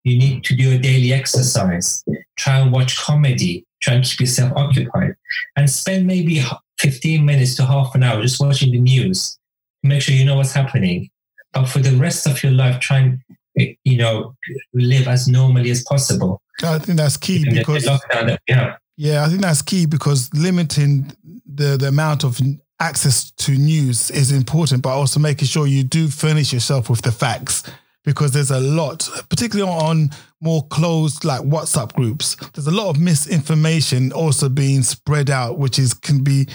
You 0.03 0.17
need 0.17 0.43
to 0.45 0.55
do 0.55 0.71
a 0.73 0.77
daily 0.77 1.13
exercise, 1.13 2.03
try 2.37 2.59
and 2.59 2.71
watch 2.71 2.97
comedy, 2.97 3.65
try 3.83 3.95
and 3.95 4.03
keep 4.03 4.21
yourself 4.21 4.53
occupied, 4.55 5.15
and 5.55 5.69
spend 5.69 6.07
maybe 6.07 6.41
15 6.79 7.25
minutes 7.25 7.55
to 7.55 7.65
half 7.65 7.93
an 7.95 8.03
hour 8.03 8.21
just 8.21 8.39
watching 8.39 8.71
the 8.71 8.79
news. 8.79 9.37
Make 9.83 10.01
sure 10.01 10.15
you 10.15 10.25
know 10.25 10.37
what's 10.37 10.53
happening. 10.53 11.09
But 11.51 11.65
for 11.65 11.79
the 11.79 11.95
rest 11.97 12.25
of 12.25 12.41
your 12.41 12.53
life, 12.53 12.79
try 12.79 12.99
and 12.99 13.19
eh, 13.59 13.73
you 13.83 13.97
know, 13.97 14.35
live 14.73 15.07
as 15.07 15.27
normally 15.27 15.69
as 15.69 15.83
possible. 15.83 16.41
I 16.63 16.79
think 16.79 16.97
that's 16.97 17.17
key 17.17 17.45
because 17.49 17.83
that, 17.83 18.39
yeah, 18.47 18.77
yeah, 18.95 19.25
I 19.25 19.27
think 19.27 19.41
that's 19.41 19.61
key 19.61 19.85
because 19.85 20.33
limiting 20.33 21.11
the 21.45 21.77
the 21.77 21.89
amount 21.89 22.23
of 22.23 22.39
access 22.79 23.31
to 23.31 23.51
news 23.51 24.09
is 24.11 24.31
important, 24.31 24.81
but 24.81 24.89
also 24.89 25.19
making 25.19 25.47
sure 25.47 25.67
you 25.67 25.83
do 25.83 26.07
furnish 26.07 26.53
yourself 26.53 26.89
with 26.89 27.01
the 27.01 27.11
facts 27.11 27.63
because 28.03 28.31
there's 28.31 28.51
a 28.51 28.59
lot, 28.59 29.09
particularly 29.29 29.69
on 29.69 30.09
more 30.41 30.67
closed 30.67 31.23
like 31.23 31.41
WhatsApp 31.41 31.93
groups. 31.93 32.35
There's 32.53 32.67
a 32.67 32.71
lot 32.71 32.89
of 32.89 32.99
misinformation 32.99 34.11
also 34.11 34.49
being 34.49 34.83
spread 34.83 35.29
out, 35.29 35.57
which 35.57 35.79
is 35.79 35.93
can 35.93 36.23
be 36.23 36.47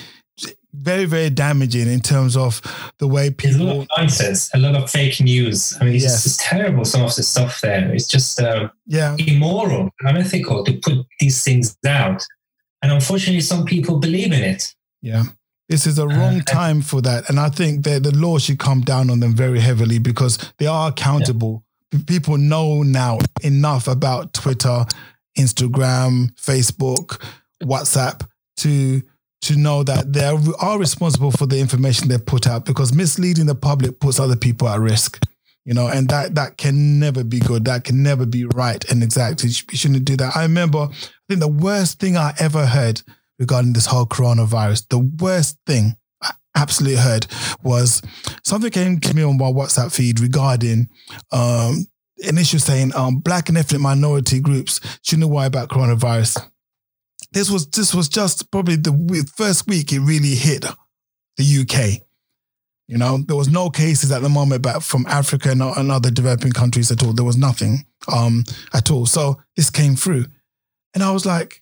very, 0.74 1.06
very 1.06 1.30
damaging 1.30 1.88
in 1.88 2.00
terms 2.00 2.36
of 2.36 2.60
the 2.98 3.08
way 3.08 3.30
people. 3.30 3.58
There's 3.58 3.60
a 3.60 3.74
lot 3.74 3.82
of 3.82 3.88
nonsense, 3.96 4.50
a 4.54 4.58
lot 4.58 4.74
of 4.74 4.90
fake 4.90 5.20
news. 5.20 5.76
I 5.80 5.84
mean, 5.84 5.94
it's 5.94 6.04
yes. 6.04 6.22
just 6.22 6.40
terrible. 6.40 6.84
Some 6.84 7.02
of 7.02 7.14
the 7.16 7.22
stuff 7.22 7.60
there. 7.60 7.92
It's 7.92 8.06
just 8.06 8.40
uh, 8.40 8.68
yeah 8.86 9.16
immoral, 9.18 9.90
unethical 10.00 10.64
to 10.64 10.72
put 10.78 11.06
these 11.20 11.42
things 11.42 11.76
out, 11.86 12.24
and 12.82 12.92
unfortunately, 12.92 13.40
some 13.40 13.64
people 13.64 13.98
believe 13.98 14.32
in 14.32 14.42
it. 14.42 14.74
Yeah. 15.00 15.24
This 15.68 15.86
is 15.86 15.98
a 15.98 16.04
uh, 16.04 16.06
wrong 16.06 16.40
time 16.40 16.80
for 16.80 17.00
that. 17.02 17.28
And 17.28 17.38
I 17.38 17.50
think 17.50 17.84
that 17.84 18.02
the 18.02 18.14
law 18.14 18.38
should 18.38 18.58
come 18.58 18.80
down 18.80 19.10
on 19.10 19.20
them 19.20 19.34
very 19.34 19.60
heavily 19.60 19.98
because 19.98 20.38
they 20.58 20.66
are 20.66 20.88
accountable. 20.88 21.64
Yeah. 21.92 22.00
People 22.06 22.38
know 22.38 22.82
now 22.82 23.18
enough 23.42 23.88
about 23.88 24.32
Twitter, 24.32 24.84
Instagram, 25.38 26.34
Facebook, 26.34 27.22
WhatsApp 27.62 28.26
to 28.58 29.02
to 29.40 29.56
know 29.56 29.84
that 29.84 30.12
they 30.12 30.24
are 30.58 30.78
responsible 30.78 31.30
for 31.30 31.46
the 31.46 31.60
information 31.60 32.08
they 32.08 32.18
put 32.18 32.46
out 32.46 32.64
because 32.64 32.92
misleading 32.92 33.46
the 33.46 33.54
public 33.54 34.00
puts 34.00 34.18
other 34.18 34.36
people 34.36 34.68
at 34.68 34.80
risk 34.80 35.22
you 35.64 35.74
know 35.74 35.86
and 35.86 36.08
that 36.08 36.34
that 36.34 36.56
can 36.56 36.98
never 36.98 37.22
be 37.22 37.38
good 37.38 37.64
that 37.64 37.84
can 37.84 38.02
never 38.02 38.26
be 38.26 38.44
right 38.46 38.90
and 38.90 39.02
exact 39.02 39.44
you 39.44 39.50
shouldn't 39.50 40.04
do 40.04 40.16
that 40.16 40.36
i 40.36 40.42
remember 40.42 40.88
i 40.90 40.96
think 41.28 41.40
the 41.40 41.46
worst 41.46 42.00
thing 42.00 42.16
i 42.16 42.32
ever 42.40 42.66
heard 42.66 43.00
regarding 43.38 43.72
this 43.72 43.86
whole 43.86 44.06
coronavirus 44.06 44.86
the 44.88 44.98
worst 44.98 45.58
thing 45.66 45.96
i 46.22 46.32
absolutely 46.56 46.98
heard 46.98 47.26
was 47.62 48.02
something 48.44 48.70
came 48.70 48.98
to 49.00 49.14
me 49.14 49.22
on 49.22 49.36
my 49.36 49.46
whatsapp 49.46 49.92
feed 49.94 50.20
regarding 50.20 50.88
um 51.32 51.86
an 52.26 52.36
issue 52.36 52.58
saying 52.58 52.92
um, 52.96 53.20
black 53.20 53.48
and 53.48 53.56
ethnic 53.56 53.80
minority 53.80 54.40
groups 54.40 54.80
shouldn't 55.02 55.30
worry 55.30 55.46
about 55.46 55.68
coronavirus 55.68 56.44
this 57.32 57.50
was 57.50 57.68
this 57.68 57.94
was 57.94 58.08
just 58.08 58.50
probably 58.50 58.76
the 58.76 59.30
first 59.36 59.66
week 59.66 59.92
it 59.92 60.00
really 60.00 60.34
hit 60.34 60.64
the 61.36 61.60
UK. 61.60 62.02
You 62.86 62.96
know, 62.96 63.18
there 63.18 63.36
was 63.36 63.48
no 63.48 63.68
cases 63.68 64.10
at 64.10 64.22
the 64.22 64.28
moment 64.28 64.62
back 64.62 64.80
from 64.80 65.06
Africa 65.06 65.50
and, 65.50 65.62
and 65.62 65.92
other 65.92 66.10
developing 66.10 66.52
countries 66.52 66.90
at 66.90 67.02
all. 67.02 67.12
There 67.12 67.24
was 67.24 67.36
nothing 67.36 67.84
um, 68.10 68.44
at 68.72 68.90
all. 68.90 69.04
So 69.04 69.40
this 69.56 69.68
came 69.68 69.94
through, 69.94 70.26
and 70.94 71.02
I 71.02 71.10
was 71.10 71.26
like, 71.26 71.60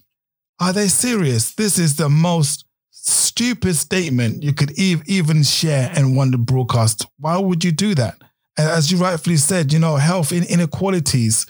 "Are 0.61 0.73
they 0.73 0.89
serious? 0.89 1.55
This 1.55 1.79
is 1.79 1.97
the 1.97 2.09
most 2.09 2.65
stupid 2.91 3.77
statement 3.77 4.43
you 4.43 4.53
could 4.53 4.79
e- 4.79 5.03
even 5.07 5.43
share 5.43 5.93
in 5.97 6.15
one 6.15 6.31
broadcast. 6.33 7.07
Why 7.19 7.39
would 7.39 7.65
you 7.65 7.73
do 7.73 7.95
that?" 7.95 8.17
And 8.59 8.69
as 8.71 8.91
you 8.91 8.99
rightfully 8.99 9.37
said, 9.37 9.73
you 9.73 9.79
know, 9.79 9.97
health 9.97 10.33
inequalities 10.33 11.47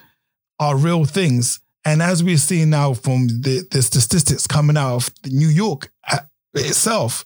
are 0.59 0.77
real 0.77 1.05
things 1.05 1.61
and 1.87 2.03
as 2.03 2.25
we're 2.25 2.37
seeing 2.37 2.71
now 2.71 2.95
from 2.95 3.29
the, 3.29 3.65
the 3.71 3.81
statistics 3.81 4.49
coming 4.49 4.77
out 4.77 4.97
of 4.97 5.11
New 5.25 5.47
York 5.47 5.89
uh, 6.11 6.19
itself, 6.53 7.25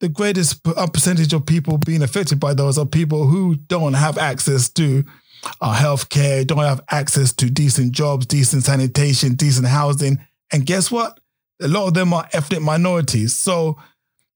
the 0.00 0.08
greatest 0.10 0.60
uh, 0.68 0.86
percentage 0.86 1.32
of 1.32 1.46
people 1.46 1.78
being 1.78 2.02
affected 2.02 2.38
by 2.38 2.52
those 2.52 2.76
are 2.76 2.84
people 2.84 3.26
who 3.26 3.54
don't 3.54 3.94
have 3.94 4.18
access 4.18 4.68
to 4.72 5.02
uh, 5.62 5.72
health 5.72 6.10
care, 6.10 6.44
don't 6.44 6.58
have 6.58 6.82
access 6.90 7.32
to 7.32 7.48
decent 7.48 7.92
jobs, 7.92 8.26
decent 8.26 8.64
sanitation, 8.64 9.32
decent 9.32 9.66
housing. 9.66 10.18
And 10.52 10.66
guess 10.66 10.90
what? 10.90 11.18
A 11.62 11.68
lot 11.68 11.86
of 11.88 11.94
them 11.94 12.12
are 12.12 12.28
ethnic 12.32 12.60
minorities. 12.62 13.34
So 13.34 13.78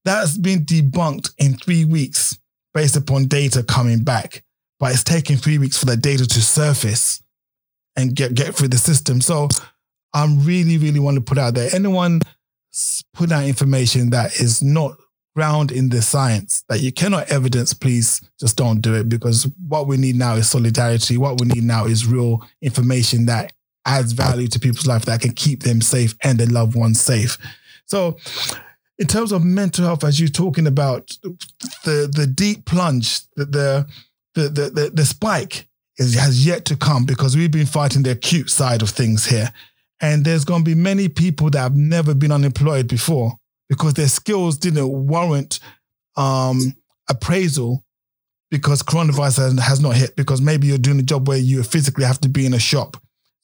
that's 0.05 0.37
been 0.37 0.65
debunked 0.65 1.33
in 1.39 1.57
three 1.57 1.85
weeks 1.85 2.39
based 2.75 2.97
upon 2.97 3.27
data 3.27 3.63
coming 3.63 4.05
back. 4.05 4.45
But 4.79 4.93
it's 4.93 5.05
taking 5.05 5.37
three 5.37 5.59
weeks 5.59 5.79
for 5.79 5.87
the 5.87 5.97
data 5.97 6.27
to 6.27 6.43
surface 6.43 7.23
and 7.97 8.15
get 8.15 8.35
get 8.35 8.55
through 8.55 8.69
the 8.69 8.79
system. 8.79 9.21
So 9.21 9.49
I'm 10.13 10.45
really, 10.45 10.79
really 10.79 11.01
want 11.01 11.17
to 11.17 11.23
put 11.23 11.39
out 11.39 11.55
there. 11.55 11.75
Anyone 11.75 12.21
put 13.15 13.33
out 13.33 13.45
information 13.45 14.11
that 14.11 14.39
is 14.39 14.63
not 14.63 14.97
ground 15.35 15.71
in 15.71 15.91
the 15.91 16.01
science 16.01 16.65
that 16.69 16.81
you 16.81 16.91
cannot 16.91 17.31
evidence, 17.31 17.75
please 17.75 18.23
just 18.41 18.57
don't 18.57 18.81
do 18.81 18.95
it 18.95 19.09
because 19.09 19.47
what 19.69 19.87
we 19.87 19.99
need 19.99 20.17
now 20.17 20.35
is 20.35 20.49
solidarity. 20.49 21.19
What 21.19 21.41
we 21.41 21.47
need 21.47 21.63
now 21.63 21.85
is 21.85 22.07
real 22.07 22.43
information 22.63 23.27
that 23.27 23.53
adds 23.87 24.13
value 24.13 24.49
to 24.49 24.59
people's 24.59 24.87
life 24.87 25.05
that 25.07 25.21
can 25.21 25.33
keep 25.33 25.63
them 25.63 25.81
safe 25.81 26.15
and 26.23 26.39
their 26.39 26.47
loved 26.47 26.75
ones 26.75 27.01
safe. 27.01 27.39
So, 27.87 28.19
in 28.99 29.07
terms 29.07 29.33
of 29.33 29.45
mental 29.45 29.85
health, 29.85 30.05
as 30.05 30.19
you're 30.19 30.29
talking 30.29 30.67
about 30.67 31.09
the 31.85 32.11
the 32.13 32.27
deep 32.27 32.67
plunge, 32.67 33.21
the 33.37 33.47
the 33.47 33.87
the 34.35 34.71
the, 34.71 34.91
the, 34.93 35.05
spike 35.05 35.67
is, 35.99 36.15
has 36.15 36.45
yet 36.45 36.65
to 36.67 36.77
come 36.77 37.07
because 37.07 37.37
we've 37.37 37.51
been 37.51 37.67
fighting 37.67 38.03
the 38.03 38.11
acute 38.11 38.51
side 38.51 38.83
of 38.83 38.91
things 38.91 39.25
here, 39.27 39.53
and 40.01 40.25
there's 40.25 40.45
going 40.45 40.63
to 40.63 40.71
be 40.71 40.75
many 40.75 41.09
people 41.09 41.51
that 41.51 41.61
have 41.61 41.77
never 41.77 42.15
been 42.15 42.33
unemployed 42.33 42.89
before 42.89 43.33
because 43.69 43.95
their 43.95 44.09
skills 44.09 44.59
didn't 44.59 44.89
warrant 44.89 45.61
um, 46.17 46.75
appraisal 47.09 47.85
because 48.51 48.83
coronavirus 48.83 49.59
has 49.59 49.81
not 49.81 49.97
hit 49.97 50.17
because 50.17 50.41
maybe 50.41 50.67
you're 50.67 50.79
doing 50.79 51.01
a 51.01 51.03
job 51.03 51.29
where 51.29 51.39
you 51.39 51.63
physically 51.63 52.05
have 52.05 52.21
to 52.21 52.29
be 52.29 52.47
in 52.47 52.55
a 52.55 52.59
shop. 52.59 52.97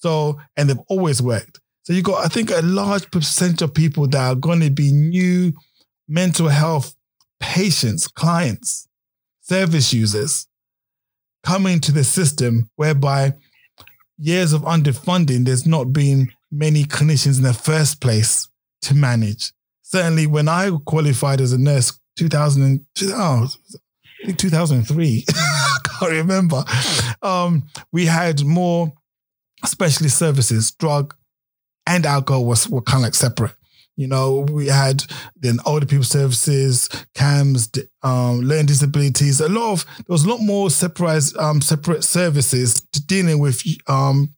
So, 0.02 0.40
and 0.56 0.68
they've 0.68 0.78
always 0.88 1.22
worked. 1.22 1.60
So 1.84 1.92
you 1.92 2.02
got, 2.02 2.24
I 2.24 2.28
think, 2.28 2.50
a 2.50 2.60
large 2.62 3.10
percentage 3.10 3.62
of 3.62 3.72
people 3.72 4.08
that 4.08 4.20
are 4.20 4.34
going 4.34 4.60
to 4.60 4.70
be 4.70 4.90
new 4.90 5.52
mental 6.08 6.48
health 6.48 6.94
patients, 7.40 8.08
clients, 8.08 8.88
service 9.40 9.92
users 9.92 10.46
coming 11.44 11.80
to 11.80 11.92
the 11.92 12.04
system 12.04 12.68
whereby 12.76 13.34
years 14.18 14.52
of 14.52 14.62
underfunding, 14.62 15.44
there's 15.44 15.66
not 15.66 15.92
been 15.92 16.32
many 16.50 16.84
clinicians 16.84 17.38
in 17.38 17.44
the 17.44 17.54
first 17.54 18.00
place 18.00 18.48
to 18.82 18.94
manage. 18.94 19.52
Certainly, 19.82 20.26
when 20.26 20.48
I 20.48 20.70
qualified 20.84 21.40
as 21.40 21.52
a 21.52 21.58
nurse, 21.58 21.98
2000, 22.16 22.86
oh, 23.08 23.48
2003, 24.36 25.24
I 25.34 25.78
can't 25.84 26.12
remember. 26.12 26.64
Um, 27.22 27.64
we 27.92 28.06
had 28.06 28.44
more 28.44 28.92
specialist 29.64 30.18
services, 30.18 30.70
drug 30.72 31.14
and 31.86 32.06
alcohol 32.06 32.44
was 32.44 32.68
were 32.68 32.82
kind 32.82 32.98
of 32.98 33.04
like 33.04 33.14
separate. 33.14 33.54
You 33.96 34.06
know, 34.08 34.46
we 34.50 34.68
had 34.68 35.04
then 35.36 35.58
older 35.66 35.84
people 35.84 36.04
services, 36.04 36.88
CAMHS, 37.14 37.86
um, 38.02 38.40
learning 38.40 38.66
disabilities. 38.66 39.40
A 39.40 39.48
lot 39.48 39.72
of 39.72 39.84
there 39.84 40.04
was 40.08 40.24
a 40.24 40.28
lot 40.30 40.40
more 40.40 40.70
separate 40.70 41.36
um, 41.38 41.60
separate 41.60 42.02
services 42.02 42.74
to 42.94 43.04
dealing 43.06 43.38
with 43.38 43.62
um, 43.88 44.34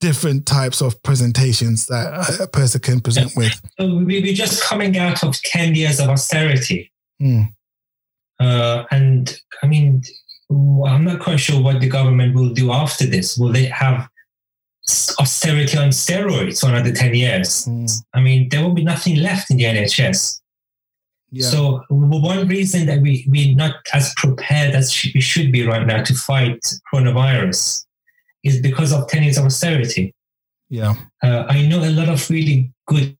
different 0.00 0.46
types 0.46 0.80
of 0.80 1.00
presentations 1.02 1.86
that 1.86 2.38
a 2.40 2.46
person 2.46 2.80
can 2.80 3.00
present 3.00 3.32
with. 3.36 3.60
So 3.78 3.96
we 3.96 4.20
were 4.22 4.32
just 4.32 4.62
coming 4.62 4.96
out 4.96 5.22
of 5.22 5.36
ten 5.42 5.74
years 5.74 6.00
of 6.00 6.08
austerity, 6.08 6.90
Mm. 7.20 7.52
uh, 8.40 8.84
and 8.90 9.38
I 9.62 9.66
mean, 9.66 10.02
I'm 10.50 11.04
not 11.04 11.20
quite 11.20 11.40
sure 11.40 11.60
what 11.60 11.80
the 11.80 11.88
government 11.88 12.34
will 12.34 12.54
do 12.54 12.72
after 12.72 13.04
this. 13.06 13.36
Will 13.36 13.52
they 13.52 13.64
have 13.66 14.08
austerity 15.18 15.76
on 15.76 15.90
steroids 15.90 16.60
for 16.60 16.68
another 16.68 16.92
10 16.92 17.14
years. 17.14 17.66
Mm. 17.66 17.90
I 18.14 18.20
mean, 18.20 18.48
there 18.48 18.62
will 18.62 18.74
be 18.74 18.84
nothing 18.84 19.16
left 19.16 19.50
in 19.50 19.58
the 19.58 19.64
NHS. 19.64 20.40
Yeah. 21.30 21.46
So 21.46 21.82
one 21.90 22.48
reason 22.48 22.86
that 22.86 23.02
we, 23.02 23.26
we're 23.28 23.54
not 23.54 23.76
as 23.92 24.14
prepared 24.16 24.74
as 24.74 25.04
we 25.14 25.20
should 25.20 25.52
be 25.52 25.66
right 25.66 25.86
now 25.86 26.02
to 26.02 26.14
fight 26.14 26.60
coronavirus 26.92 27.84
is 28.42 28.62
because 28.62 28.92
of 28.92 29.08
10 29.08 29.24
years 29.24 29.36
of 29.36 29.44
austerity. 29.44 30.14
yeah. 30.70 30.94
Uh, 31.22 31.44
I 31.48 31.66
know 31.66 31.84
a 31.84 31.90
lot 31.90 32.08
of 32.08 32.30
really 32.30 32.72
good 32.86 33.16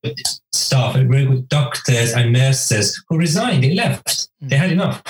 staff, 0.52 0.94
very 0.94 1.26
good 1.26 1.48
doctors 1.48 2.12
and 2.12 2.32
nurses 2.32 3.02
who 3.08 3.18
resigned, 3.18 3.64
they 3.64 3.74
left, 3.74 4.28
they 4.40 4.56
had 4.56 4.72
enough. 4.72 5.02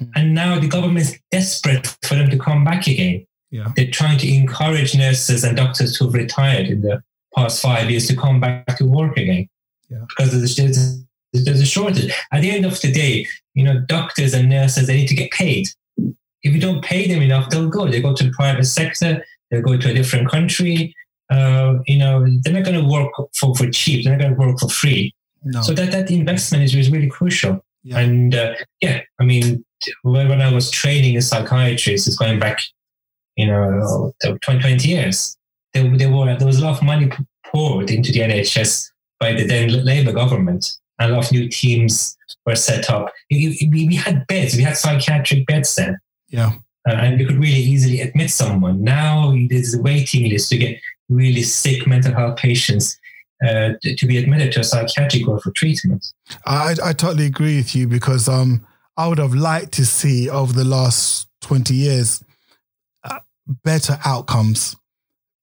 Mm. 0.00 0.10
And 0.14 0.34
now 0.34 0.58
the 0.58 0.68
government 0.68 1.06
is 1.06 1.18
desperate 1.30 1.86
for 2.02 2.16
them 2.16 2.28
to 2.28 2.38
come 2.38 2.64
back 2.64 2.86
again 2.86 3.24
Yeah. 3.52 3.70
they're 3.76 3.90
trying 3.90 4.18
to 4.18 4.34
encourage 4.34 4.96
nurses 4.96 5.44
and 5.44 5.56
doctors 5.56 5.94
who've 5.96 6.12
retired 6.12 6.66
in 6.66 6.80
the 6.80 7.02
past 7.36 7.60
five 7.60 7.90
years 7.90 8.08
to 8.08 8.16
come 8.16 8.40
back 8.40 8.78
to 8.78 8.84
work 8.86 9.16
again. 9.18 9.48
Yeah. 9.90 10.04
Because 10.08 10.32
there's, 10.32 10.56
there's, 10.56 11.44
there's 11.44 11.60
a 11.60 11.66
shortage. 11.66 12.10
At 12.32 12.40
the 12.40 12.50
end 12.50 12.64
of 12.64 12.80
the 12.80 12.90
day, 12.90 13.26
you 13.54 13.62
know, 13.62 13.78
doctors 13.86 14.32
and 14.32 14.48
nurses, 14.48 14.86
they 14.86 14.96
need 14.96 15.08
to 15.08 15.14
get 15.14 15.30
paid. 15.30 15.68
If 16.42 16.54
you 16.54 16.60
don't 16.60 16.82
pay 16.82 17.06
them 17.06 17.22
enough, 17.22 17.50
they'll 17.50 17.68
go. 17.68 17.86
They 17.86 18.00
go 18.00 18.14
to 18.14 18.24
the 18.24 18.30
private 18.30 18.64
sector, 18.64 19.22
they'll 19.50 19.62
go 19.62 19.76
to 19.76 19.90
a 19.90 19.94
different 19.94 20.30
country. 20.30 20.94
Uh, 21.30 21.78
you 21.86 21.98
know, 21.98 22.26
they're 22.42 22.52
not 22.52 22.64
going 22.64 22.80
to 22.80 22.88
work 22.88 23.12
for, 23.34 23.54
for 23.54 23.70
cheap. 23.70 24.04
They're 24.04 24.16
not 24.16 24.22
going 24.22 24.34
to 24.34 24.40
work 24.40 24.58
for 24.58 24.68
free. 24.68 25.14
No. 25.44 25.62
So 25.62 25.74
that, 25.74 25.92
that 25.92 26.10
investment 26.10 26.64
is, 26.64 26.74
is 26.74 26.90
really 26.90 27.08
crucial. 27.08 27.64
Yeah. 27.84 27.98
And 27.98 28.34
uh, 28.34 28.54
yeah, 28.80 29.00
I 29.20 29.24
mean, 29.24 29.64
when, 30.02 30.28
when 30.28 30.40
I 30.40 30.52
was 30.52 30.70
training 30.70 31.16
as 31.16 31.28
psychiatrist, 31.28 32.06
it's 32.06 32.16
going 32.16 32.38
back, 32.38 32.60
you 33.36 33.46
know, 33.46 34.12
20, 34.22 34.60
20 34.60 34.88
years. 34.88 35.36
There, 35.74 35.96
there, 35.96 36.10
were, 36.10 36.36
there 36.36 36.46
was 36.46 36.58
a 36.58 36.64
lot 36.64 36.76
of 36.76 36.82
money 36.82 37.10
poured 37.46 37.90
into 37.90 38.12
the 38.12 38.20
NHS 38.20 38.90
by 39.18 39.32
the 39.32 39.46
then 39.46 39.84
Labour 39.84 40.12
government. 40.12 40.66
And 40.98 41.10
a 41.10 41.14
lot 41.14 41.26
of 41.26 41.32
new 41.32 41.48
teams 41.48 42.16
were 42.46 42.56
set 42.56 42.90
up. 42.90 43.12
We, 43.30 43.94
had 43.94 44.26
beds, 44.26 44.56
we 44.56 44.62
had 44.62 44.76
psychiatric 44.76 45.46
beds 45.46 45.74
then. 45.74 45.98
yeah. 46.28 46.52
Uh, 46.88 46.94
and 46.94 47.16
we 47.16 47.24
could 47.24 47.36
really 47.36 47.60
easily 47.60 48.00
admit 48.00 48.28
someone. 48.28 48.82
Now 48.82 49.32
there's 49.48 49.72
a 49.72 49.80
waiting 49.80 50.28
list 50.28 50.50
to 50.50 50.58
get 50.58 50.80
really 51.08 51.42
sick 51.42 51.86
mental 51.86 52.12
health 52.12 52.38
patients 52.38 52.98
uh, 53.46 53.74
to, 53.82 54.06
be 54.06 54.18
admitted 54.18 54.52
to 54.52 54.60
a 54.60 54.64
psychiatric 54.64 55.26
ward 55.26 55.42
for 55.42 55.52
treatment. 55.52 56.12
I, 56.44 56.74
I 56.82 56.92
totally 56.92 57.26
agree 57.26 57.56
with 57.56 57.76
you 57.76 57.86
because 57.86 58.28
um, 58.28 58.66
I 58.96 59.06
would 59.06 59.18
have 59.18 59.34
liked 59.34 59.72
to 59.74 59.86
see 59.86 60.28
over 60.28 60.52
the 60.52 60.64
last 60.64 61.28
20 61.42 61.74
years 61.74 62.24
better 63.64 63.98
outcomes, 64.04 64.76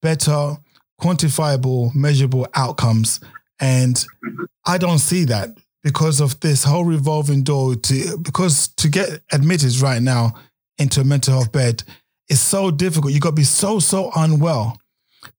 better 0.02 0.58
quantifiable, 1.02 1.94
measurable 1.96 2.48
outcomes. 2.56 3.20
And 3.60 4.04
I 4.66 4.78
don't 4.78 5.00
see 5.00 5.26
that 5.26 5.58
because 5.84 6.20
of 6.20 6.40
this 6.42 6.64
whole 6.64 6.84
revolving 6.84 7.44
door 7.44 7.76
to 7.76 8.18
because 8.18 8.68
to 8.78 8.90
get 8.90 9.22
admitted 9.32 9.80
right 9.80 10.02
now 10.02 10.34
into 10.78 11.02
a 11.02 11.06
mental 11.06 11.34
health 11.34 11.52
bed 11.52 11.84
is 12.30 12.40
so 12.40 12.72
difficult. 12.72 13.14
You 13.14 13.20
got 13.20 13.30
to 13.30 13.36
be 13.36 13.44
so, 13.44 13.80
so 13.80 14.12
unwell. 14.16 14.78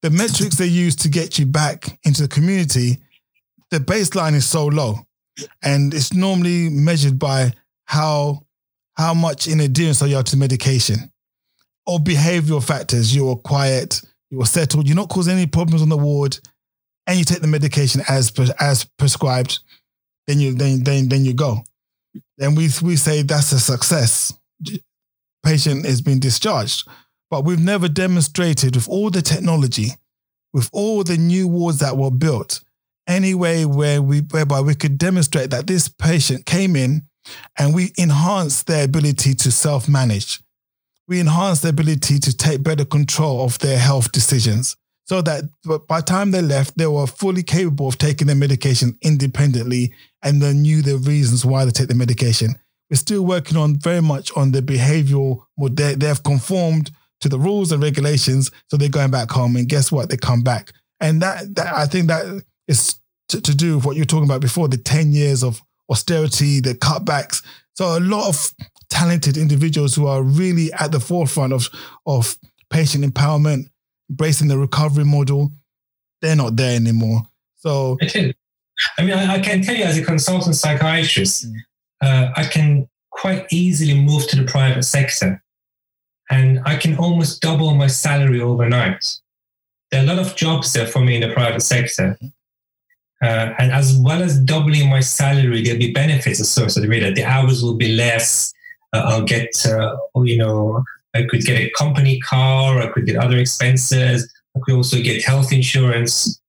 The 0.02 0.10
metrics 0.10 0.56
they 0.56 0.66
use 0.66 0.96
to 0.96 1.08
get 1.08 1.38
you 1.38 1.46
back 1.46 1.98
into 2.04 2.22
the 2.22 2.28
community, 2.28 2.98
the 3.70 3.78
baseline 3.78 4.34
is 4.34 4.46
so 4.46 4.66
low 4.66 4.96
and 5.62 5.94
it's 5.94 6.12
normally 6.12 6.68
measured 6.68 7.18
by 7.18 7.52
how 7.84 8.44
how 8.94 9.14
much 9.14 9.48
in 9.48 9.60
adherence 9.60 10.02
are 10.02 10.08
you 10.08 10.22
to 10.22 10.36
medication 10.36 11.10
or 11.86 11.98
behavioral 11.98 12.62
factors. 12.62 13.14
You're 13.14 13.36
quiet, 13.36 14.02
you're 14.30 14.46
settled, 14.46 14.86
you're 14.86 14.96
not 14.96 15.08
causing 15.08 15.34
any 15.34 15.46
problems 15.46 15.82
on 15.82 15.88
the 15.88 15.96
ward, 15.96 16.38
and 17.06 17.18
you 17.18 17.24
take 17.24 17.40
the 17.40 17.46
medication 17.46 18.02
as 18.08 18.32
as 18.60 18.84
prescribed. 18.84 19.60
Then 20.26 20.38
you 20.40 20.54
then 20.54 20.84
then 20.84 21.08
then 21.08 21.24
you 21.24 21.34
go. 21.34 21.58
Then 22.38 22.54
we 22.54 22.68
we 22.82 22.96
say 22.96 23.22
that's 23.22 23.52
a 23.52 23.60
success. 23.60 24.32
Patient 25.42 25.86
is 25.86 26.02
being 26.02 26.20
discharged, 26.20 26.86
but 27.30 27.44
we've 27.44 27.58
never 27.58 27.88
demonstrated 27.88 28.76
with 28.76 28.88
all 28.88 29.10
the 29.10 29.22
technology, 29.22 29.88
with 30.52 30.68
all 30.72 31.02
the 31.02 31.16
new 31.16 31.48
wards 31.48 31.78
that 31.78 31.96
were 31.96 32.10
built, 32.10 32.60
any 33.06 33.34
way 33.34 33.64
where 33.64 34.02
we 34.02 34.20
whereby 34.20 34.60
we 34.60 34.74
could 34.74 34.98
demonstrate 34.98 35.50
that 35.50 35.66
this 35.66 35.88
patient 35.88 36.46
came 36.46 36.76
in 36.76 37.02
and 37.58 37.74
we 37.74 37.92
enhanced 37.96 38.66
their 38.66 38.84
ability 38.84 39.34
to 39.34 39.50
self-manage. 39.50 40.40
We 41.10 41.18
enhanced 41.20 41.62
their 41.62 41.70
ability 41.70 42.20
to 42.20 42.34
take 42.34 42.62
better 42.62 42.84
control 42.84 43.44
of 43.44 43.58
their 43.58 43.78
health 43.78 44.12
decisions. 44.12 44.76
So 45.06 45.20
that 45.22 45.42
by 45.88 46.00
the 46.00 46.06
time 46.06 46.30
they 46.30 46.40
left, 46.40 46.78
they 46.78 46.86
were 46.86 47.08
fully 47.08 47.42
capable 47.42 47.88
of 47.88 47.98
taking 47.98 48.28
their 48.28 48.36
medication 48.36 48.96
independently 49.02 49.92
and 50.22 50.40
they 50.40 50.52
knew 50.52 50.82
the 50.82 50.98
reasons 50.98 51.44
why 51.44 51.64
they 51.64 51.72
take 51.72 51.88
the 51.88 51.96
medication. 51.96 52.54
We're 52.88 52.96
still 52.96 53.24
working 53.24 53.56
on 53.56 53.74
very 53.74 54.02
much 54.02 54.30
on 54.36 54.52
the 54.52 54.62
behavioral, 54.62 55.42
they, 55.58 55.96
they've 55.96 56.22
conformed 56.22 56.92
to 57.22 57.28
the 57.28 57.40
rules 57.40 57.72
and 57.72 57.82
regulations. 57.82 58.52
So 58.68 58.76
they're 58.76 58.88
going 58.88 59.10
back 59.10 59.32
home 59.32 59.56
and 59.56 59.68
guess 59.68 59.90
what? 59.90 60.10
They 60.10 60.16
come 60.16 60.42
back. 60.42 60.72
And 61.00 61.20
that, 61.22 61.56
that 61.56 61.74
I 61.74 61.86
think 61.86 62.06
that 62.06 62.44
is 62.68 63.00
to, 63.30 63.40
to 63.40 63.54
do 63.56 63.76
with 63.76 63.84
what 63.84 63.96
you're 63.96 64.04
talking 64.04 64.26
about 64.26 64.40
before, 64.40 64.68
the 64.68 64.76
10 64.76 65.12
years 65.12 65.42
of 65.42 65.60
austerity, 65.90 66.60
the 66.60 66.74
cutbacks. 66.74 67.42
So 67.74 67.98
a 67.98 68.00
lot 68.00 68.28
of 68.28 68.54
talented 69.00 69.36
individuals 69.36 69.94
who 69.96 70.06
are 70.06 70.22
really 70.22 70.70
at 70.74 70.92
the 70.92 71.00
forefront 71.00 71.52
of, 71.52 71.68
of 72.04 72.36
patient 72.68 73.04
empowerment, 73.04 73.62
embracing 74.10 74.48
the 74.48 74.58
recovery 74.58 75.04
model, 75.04 75.50
they're 76.20 76.36
not 76.36 76.56
there 76.56 76.76
anymore. 76.76 77.22
So 77.56 77.96
I 78.98 79.02
mean, 79.04 79.14
I, 79.14 79.34
I 79.34 79.38
can 79.40 79.62
tell 79.62 79.74
you 79.76 79.84
as 79.84 79.98
a 79.98 80.04
consultant 80.04 80.54
psychiatrist, 80.56 81.46
Mm. 81.46 81.54
uh, 82.02 82.26
I 82.36 82.44
can 82.44 82.88
quite 83.10 83.42
easily 83.50 83.94
move 84.08 84.26
to 84.28 84.36
the 84.36 84.46
private 84.56 84.84
sector 84.84 85.42
and 86.30 86.60
I 86.64 86.76
can 86.76 86.96
almost 86.96 87.42
double 87.42 87.74
my 87.74 87.88
salary 87.88 88.40
overnight. 88.40 89.04
There 89.90 90.00
are 90.00 90.04
a 90.04 90.06
lot 90.06 90.18
of 90.18 90.36
jobs 90.36 90.72
there 90.72 90.86
for 90.86 91.00
me 91.00 91.12
in 91.16 91.22
the 91.26 91.34
private 91.34 91.62
sector. 91.62 92.16
Uh, 93.22 93.46
and 93.58 93.72
as 93.72 93.98
well 93.98 94.22
as 94.22 94.38
doubling 94.40 94.88
my 94.88 95.00
salary, 95.00 95.62
there'll 95.62 95.78
be 95.78 95.92
benefits 95.92 96.40
associated 96.40 96.88
with 96.88 97.02
it. 97.02 97.14
The 97.16 97.24
hours 97.24 97.62
will 97.62 97.74
be 97.74 97.92
less. 97.92 98.52
Uh, 98.92 99.02
I'll 99.06 99.24
get, 99.24 99.50
uh, 99.66 99.96
you 100.16 100.36
know, 100.36 100.82
I 101.14 101.24
could 101.24 101.42
get 101.42 101.60
a 101.60 101.70
company 101.70 102.20
car. 102.20 102.80
I 102.80 102.88
could 102.88 103.06
get 103.06 103.16
other 103.16 103.38
expenses. 103.38 104.32
I 104.56 104.60
could 104.62 104.74
also 104.74 105.00
get 105.00 105.24
health 105.24 105.52
insurance. 105.52 106.40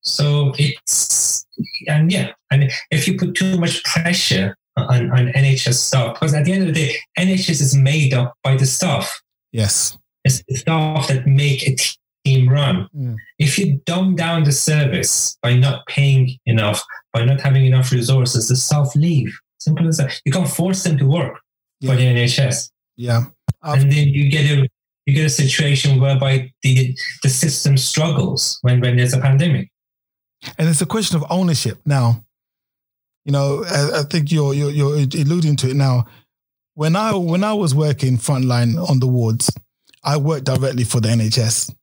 So 0.00 0.52
it's 0.58 1.46
and 1.86 2.10
yeah, 2.10 2.32
and 2.50 2.70
if 2.90 3.06
you 3.06 3.18
put 3.18 3.34
too 3.34 3.58
much 3.58 3.82
pressure 3.84 4.56
on, 4.76 5.10
on 5.10 5.32
NHS 5.32 5.74
staff, 5.74 6.14
because 6.14 6.34
at 6.34 6.44
the 6.44 6.52
end 6.52 6.68
of 6.68 6.74
the 6.74 6.86
day, 6.86 6.96
NHS 7.18 7.60
is 7.60 7.74
made 7.74 8.14
up 8.14 8.34
by 8.42 8.56
the 8.56 8.66
staff. 8.66 9.20
Yes. 9.52 9.98
It's 10.24 10.42
the 10.48 10.56
staff 10.56 11.08
that 11.08 11.26
make 11.26 11.66
a 11.66 11.76
team 12.24 12.48
run. 12.48 12.88
Mm. 12.96 13.16
If 13.38 13.58
you 13.58 13.80
dumb 13.86 14.14
down 14.14 14.44
the 14.44 14.52
service 14.52 15.36
by 15.42 15.54
not 15.54 15.86
paying 15.86 16.38
enough, 16.46 16.82
by 17.12 17.24
not 17.24 17.40
having 17.40 17.66
enough 17.66 17.90
resources, 17.90 18.48
the 18.48 18.56
staff 18.56 18.94
leave. 18.94 19.36
Simple 19.58 19.88
as 19.88 19.96
that. 19.96 20.20
You 20.24 20.32
can't 20.32 20.48
force 20.48 20.84
them 20.84 20.96
to 20.98 21.06
work 21.06 21.40
for 21.84 21.94
the 21.96 22.02
NHS. 22.02 22.70
Yeah. 22.96 23.24
I've- 23.62 23.80
um, 23.80 23.80
and 23.80 23.92
then 23.92 24.08
you 24.08 24.30
get 24.30 24.44
a 24.50 24.68
you 25.06 25.14
get 25.14 25.24
a 25.26 25.30
situation 25.30 26.00
whereby 26.00 26.52
the 26.62 26.96
the 27.22 27.28
system 27.28 27.76
struggles 27.76 28.58
when, 28.62 28.80
when 28.80 28.96
there's 28.96 29.14
a 29.14 29.20
pandemic. 29.20 29.70
and 30.58 30.68
it's 30.68 30.82
a 30.82 30.86
question 30.86 31.16
of 31.16 31.24
ownership 31.30 31.78
now. 31.86 32.24
You 33.24 33.32
know, 33.32 33.64
I, 33.66 34.00
I 34.00 34.02
think 34.04 34.30
you're, 34.30 34.54
you're 34.54 34.70
you're 34.70 34.94
alluding 35.22 35.56
to 35.56 35.70
it 35.70 35.76
now. 35.76 36.06
When 36.74 36.94
I 36.94 37.14
when 37.14 37.42
I 37.42 37.52
was 37.54 37.74
working 37.74 38.16
frontline 38.18 38.76
on 38.88 39.00
the 39.00 39.06
wards, 39.08 39.50
I 40.04 40.16
worked 40.18 40.44
directly 40.46 40.84
for 40.84 41.00
the 41.00 41.08
NHS. 41.08 41.74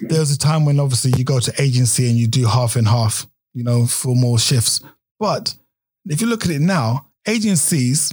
There 0.00 0.20
was 0.20 0.30
a 0.30 0.38
time 0.38 0.64
when 0.64 0.78
obviously 0.80 1.12
you 1.18 1.24
go 1.24 1.40
to 1.40 1.52
agency 1.60 2.08
and 2.08 2.16
you 2.16 2.26
do 2.28 2.46
half 2.46 2.76
and 2.76 2.86
half, 2.88 3.26
you 3.52 3.64
know, 3.64 3.86
for 3.86 4.14
more 4.14 4.38
shifts. 4.38 4.80
But 5.18 5.54
if 6.06 6.20
you 6.20 6.28
look 6.28 6.44
at 6.44 6.50
it 6.52 6.60
now, 6.60 7.08
agencies 7.26 8.12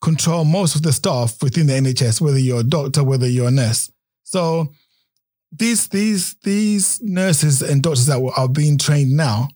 control 0.00 0.44
most 0.44 0.74
of 0.74 0.82
the 0.82 0.92
staff 0.92 1.42
within 1.42 1.66
the 1.66 1.74
NHS, 1.74 2.20
whether 2.20 2.38
you're 2.38 2.60
a 2.60 2.64
doctor, 2.64 3.04
whether 3.04 3.28
you're 3.28 3.48
a 3.48 3.52
nurse. 3.52 3.90
So 4.24 4.72
these 5.52 5.88
these 5.88 6.34
these 6.42 7.00
nurses 7.02 7.62
and 7.62 7.82
doctors 7.82 8.06
that 8.06 8.32
are 8.36 8.48
being 8.48 8.78
trained 8.78 9.16
now, 9.16 9.48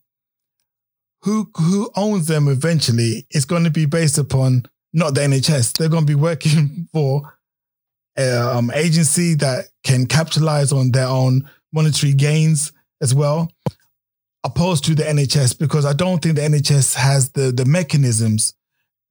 who 1.23 1.51
who 1.57 1.91
owns 1.97 2.27
them 2.27 2.49
eventually 2.49 3.27
is 3.31 3.45
going 3.45 3.65
to 3.65 3.71
be 3.71 3.87
based 3.87 4.19
upon 4.19 4.67
not 4.93 5.15
the 5.15 5.23
NHS. 5.23 5.77
They're 5.77 5.89
going 5.89 6.07
to 6.07 6.11
be 6.13 6.21
working 6.21 6.89
for 6.93 7.37
an 8.17 8.57
um, 8.57 8.71
agency 8.73 9.35
that 9.35 9.67
can 9.83 10.07
capitalize 10.07 10.73
on 10.73 10.93
their 10.93 11.09
own 11.09 11.49
monetary 11.73 12.13
gains 12.13 12.73
as 13.01 13.15
well, 13.15 13.51
opposed 14.45 14.85
to 14.85 14.95
the 14.95 15.03
NHS 15.03 15.59
because 15.59 15.85
I 15.85 15.93
don't 15.93 16.23
think 16.23 16.37
the 16.37 16.43
NHS 16.43 16.95
has 16.95 17.31
the 17.31 17.53
the 17.53 17.65
mechanisms, 17.65 18.55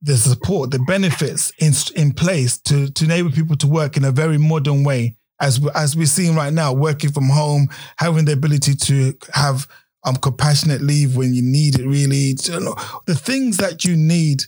the 0.04 0.18
support, 0.18 0.70
the 0.70 0.80
benefits 0.80 1.52
in 1.60 1.74
in 1.96 2.12
place 2.12 2.60
to 2.60 2.90
to 2.92 3.06
enable 3.06 3.32
people 3.32 3.56
to 3.56 3.68
work 3.68 3.98
in 3.98 4.04
a 4.04 4.12
very 4.12 4.38
modern 4.38 4.84
way 4.84 5.16
as 5.40 5.66
as 5.76 5.96
we're 5.96 6.06
seeing 6.06 6.36
right 6.36 6.54
now, 6.54 6.74
working 6.74 7.12
from 7.12 7.30
home, 7.30 7.70
having 7.98 8.26
the 8.26 8.34
ability 8.34 8.76
to 8.76 9.18
have 9.34 9.68
um 10.04 10.18
compassionate 10.18 10.82
leave 10.82 11.16
when 11.16 11.34
you 11.34 11.42
need 11.42 11.80
it. 11.80 11.88
Really, 11.88 12.34
the 12.34 13.20
things 13.20 13.58
that 13.58 13.86
you 13.86 13.96
need 13.96 14.44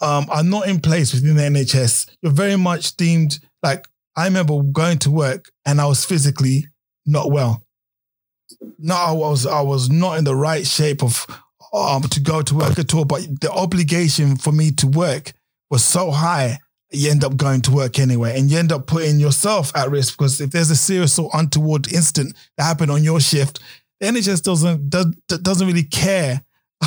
um 0.00 0.26
are 0.28 0.42
not 0.42 0.68
in 0.68 0.80
place 0.80 1.14
within 1.14 1.36
the 1.36 1.42
NHS. 1.42 2.10
You're 2.20 2.32
very 2.32 2.56
much 2.56 2.96
deemed 2.96 3.38
like 3.62 3.86
I 4.16 4.24
remember 4.24 4.60
going 4.62 4.98
to 4.98 5.10
work 5.10 5.50
and 5.64 5.80
I 5.80 5.86
was 5.86 6.04
physically 6.04 6.66
not 7.06 7.30
well. 7.30 7.62
No, 8.78 8.96
I 8.96 9.12
was 9.12 9.46
I 9.46 9.60
was 9.60 9.88
not 9.88 10.18
in 10.18 10.24
the 10.24 10.34
right 10.34 10.66
shape 10.66 11.02
of 11.02 11.26
um 11.72 12.02
to 12.02 12.20
go 12.20 12.42
to 12.42 12.54
work 12.54 12.78
at 12.78 12.94
all. 12.94 13.04
But 13.04 13.40
the 13.40 13.50
obligation 13.52 14.36
for 14.36 14.52
me 14.52 14.70
to 14.72 14.86
work 14.86 15.32
was 15.70 15.84
so 15.84 16.10
high 16.10 16.58
you 16.90 17.10
end 17.10 17.24
up 17.24 17.36
going 17.36 17.60
to 17.60 17.70
work 17.70 17.98
anyway 17.98 18.38
and 18.38 18.50
you 18.50 18.58
end 18.58 18.72
up 18.72 18.86
putting 18.86 19.20
yourself 19.20 19.70
at 19.76 19.90
risk 19.90 20.16
because 20.16 20.40
if 20.40 20.50
there's 20.50 20.70
a 20.70 20.76
serious 20.76 21.18
or 21.18 21.30
untoward 21.34 21.92
incident 21.92 22.34
that 22.56 22.64
happened 22.64 22.90
on 22.90 23.04
your 23.04 23.20
shift, 23.20 23.60
the 24.00 24.06
NHS 24.06 24.42
doesn't 24.42 24.88
does, 24.88 25.06
doesn't 25.42 25.66
really 25.66 25.82
care 25.82 26.42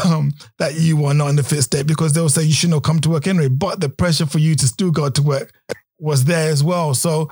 um, 0.05 0.31
that 0.57 0.75
you 0.75 1.05
are 1.05 1.13
not 1.13 1.29
in 1.29 1.35
the 1.35 1.43
fit 1.43 1.61
state 1.61 1.87
because 1.87 2.13
they'll 2.13 2.29
say 2.29 2.43
you 2.43 2.53
shouldn't 2.53 2.75
have 2.75 2.83
come 2.83 2.99
to 3.01 3.09
work 3.09 3.27
anyway. 3.27 3.49
But 3.49 3.79
the 3.79 3.89
pressure 3.89 4.25
for 4.25 4.39
you 4.39 4.55
to 4.55 4.67
still 4.67 4.91
go 4.91 5.09
to 5.09 5.21
work 5.21 5.51
was 5.99 6.23
there 6.23 6.49
as 6.49 6.63
well. 6.63 6.95
So 6.95 7.29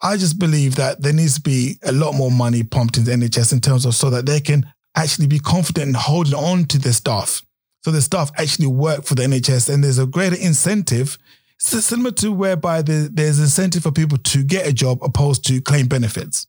I 0.00 0.16
just 0.16 0.38
believe 0.38 0.76
that 0.76 1.02
there 1.02 1.12
needs 1.12 1.34
to 1.34 1.40
be 1.40 1.78
a 1.82 1.90
lot 1.90 2.12
more 2.12 2.30
money 2.30 2.62
pumped 2.62 2.96
into 2.96 3.10
NHS 3.10 3.52
in 3.52 3.60
terms 3.60 3.84
of 3.86 3.94
so 3.94 4.08
that 4.10 4.26
they 4.26 4.40
can 4.40 4.66
actually 4.96 5.26
be 5.26 5.38
confident 5.38 5.88
in 5.88 5.94
holding 5.94 6.34
on 6.34 6.64
to 6.66 6.78
the 6.78 6.92
staff. 6.92 7.42
So 7.84 7.90
the 7.90 8.02
staff 8.02 8.30
actually 8.38 8.68
work 8.68 9.04
for 9.04 9.14
the 9.14 9.22
NHS 9.22 9.72
and 9.72 9.84
there's 9.84 9.98
a 9.98 10.06
greater 10.06 10.36
incentive 10.36 11.18
similar 11.58 12.10
to 12.12 12.32
whereby 12.32 12.82
there's 12.82 13.38
incentive 13.38 13.82
for 13.82 13.92
people 13.92 14.18
to 14.18 14.42
get 14.42 14.66
a 14.66 14.72
job 14.72 14.98
opposed 15.02 15.46
to 15.46 15.60
claim 15.60 15.86
benefits. 15.86 16.46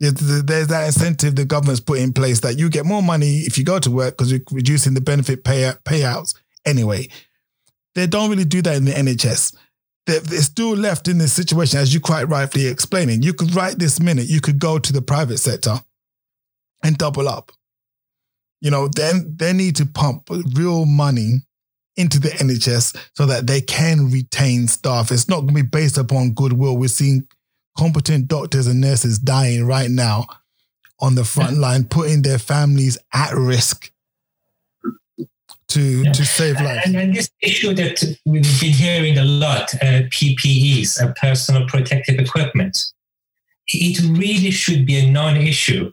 There's, 0.00 0.14
that 0.68 0.84
incentive 0.86 1.34
the 1.34 1.44
government's 1.44 1.80
put 1.80 1.98
in 1.98 2.12
place 2.12 2.40
that 2.40 2.58
you 2.58 2.68
get 2.68 2.86
more 2.86 3.02
money 3.02 3.38
if 3.40 3.58
you 3.58 3.64
go 3.64 3.78
to 3.80 3.90
work 3.90 4.16
because 4.16 4.30
you're 4.30 4.40
reducing 4.52 4.94
the 4.94 5.00
benefit 5.00 5.44
pay, 5.44 5.72
payouts 5.84 6.34
anyway. 6.64 7.08
They 7.94 8.06
don't 8.06 8.30
really 8.30 8.44
do 8.44 8.62
that 8.62 8.76
in 8.76 8.84
the 8.84 8.92
NHS. 8.92 9.56
They're, 10.06 10.20
they're 10.20 10.40
still 10.40 10.74
left 10.76 11.08
in 11.08 11.18
this 11.18 11.32
situation, 11.32 11.80
as 11.80 11.92
you 11.92 12.00
quite 12.00 12.28
rightly 12.28 12.66
explaining. 12.66 13.22
You 13.22 13.34
could 13.34 13.54
right 13.54 13.76
this 13.76 14.00
minute, 14.00 14.28
you 14.28 14.40
could 14.40 14.60
go 14.60 14.78
to 14.78 14.92
the 14.92 15.02
private 15.02 15.38
sector 15.38 15.80
and 16.82 16.96
double 16.98 17.28
up. 17.28 17.52
You 18.60 18.70
know, 18.70 18.88
then 18.88 19.34
they 19.36 19.52
need 19.52 19.76
to 19.76 19.86
pump 19.86 20.28
real 20.54 20.84
money 20.84 21.42
into 21.96 22.18
the 22.20 22.28
NHS 22.28 22.96
so 23.14 23.26
that 23.26 23.46
they 23.46 23.60
can 23.60 24.10
retain 24.10 24.68
staff. 24.68 25.10
It's 25.12 25.28
not 25.28 25.40
going 25.40 25.48
to 25.48 25.54
be 25.54 25.62
based 25.62 25.98
upon 25.98 26.32
goodwill. 26.34 26.76
We're 26.76 26.88
seeing 26.88 27.26
competent 27.76 28.28
doctors 28.28 28.66
and 28.66 28.80
nurses 28.80 29.18
dying 29.18 29.64
right 29.66 29.90
now 29.90 30.26
on 31.00 31.14
the 31.14 31.24
front 31.24 31.58
line, 31.58 31.84
putting 31.84 32.22
their 32.22 32.38
families 32.38 32.98
at 33.14 33.32
risk 33.34 33.92
to 35.68 36.02
Yeah. 36.02 36.12
to 36.12 36.24
save 36.24 36.60
lives. 36.60 36.86
And, 36.86 36.96
and 36.96 37.14
this 37.14 37.30
issue 37.42 37.74
that 37.74 38.02
we've 38.24 38.60
been 38.60 38.72
hearing 38.72 39.18
a 39.18 39.24
lot, 39.24 39.72
uh, 39.82 40.02
PPEs, 40.10 41.00
uh, 41.00 41.12
personal 41.20 41.66
protective 41.68 42.18
equipment, 42.18 42.78
it 43.66 44.00
really 44.18 44.50
should 44.50 44.86
be 44.86 44.96
a 44.98 45.10
non-issue. 45.10 45.92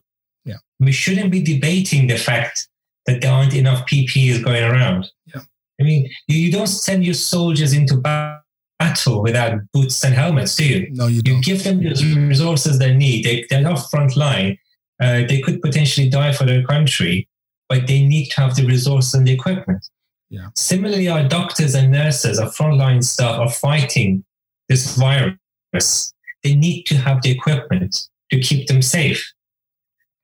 We 0.80 0.92
shouldn't 0.92 1.32
be 1.32 1.42
debating 1.42 2.08
the 2.08 2.18
fact 2.18 2.68
that 3.06 3.22
there 3.22 3.32
aren't 3.32 3.54
enough 3.54 3.86
PPEs 3.88 4.44
going 4.44 4.64
around. 4.64 5.10
Yeah. 5.34 5.42
I 5.80 5.84
mean, 5.84 6.10
you, 6.28 6.38
you 6.38 6.52
don't 6.52 6.68
send 6.68 7.06
your 7.06 7.14
soldiers 7.14 7.74
into 7.74 7.98
battle 7.98 9.22
without 9.22 9.60
boots 9.74 10.04
and 10.04 10.14
helmets, 10.14 10.56
do 10.56 10.66
you? 10.66 10.88
No, 10.92 11.08
you 11.08 11.18
You 11.18 11.22
don't. 11.22 11.36
You 11.38 11.44
give 11.44 11.64
them 11.64 11.84
the 11.84 12.28
resources 12.28 12.80
they 12.80 12.94
need. 12.94 13.26
They, 13.26 13.46
they're 13.50 13.62
not 13.62 13.90
front 13.90 14.18
line. 14.18 14.58
Uh, 15.02 15.24
they 15.28 15.42
could 15.42 15.62
potentially 15.62 16.10
die 16.10 16.32
for 16.32 16.46
their 16.46 16.64
country, 16.64 17.28
but 17.68 17.88
they 17.88 18.06
need 18.06 18.30
to 18.30 18.42
have 18.42 18.56
the 18.56 18.66
resources 18.66 19.14
and 19.14 19.28
the 19.28 19.34
equipment. 19.34 19.86
Yeah. 20.30 20.48
Similarly, 20.56 21.08
our 21.08 21.28
doctors 21.28 21.76
and 21.76 21.92
nurses, 21.92 22.40
our 22.40 22.50
frontline 22.50 23.04
staff 23.04 23.40
are 23.40 23.50
fighting 23.50 24.24
this 24.70 24.96
virus. 24.96 26.14
They 26.44 26.56
need 26.56 26.84
to 26.84 26.96
have 26.96 27.22
the 27.22 27.32
equipment 27.32 28.08
to 28.32 28.40
keep 28.40 28.68
them 28.68 28.82
safe. 28.82 29.34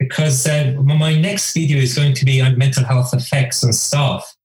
Because 0.01 0.47
uh, 0.47 0.73
my 0.81 1.15
next 1.15 1.53
video 1.53 1.77
is 1.77 1.93
going 1.95 2.15
to 2.15 2.25
be 2.25 2.41
on 2.41 2.57
mental 2.57 2.83
health 2.83 3.13
effects 3.13 3.63
on 3.63 3.71
staff. 3.71 4.35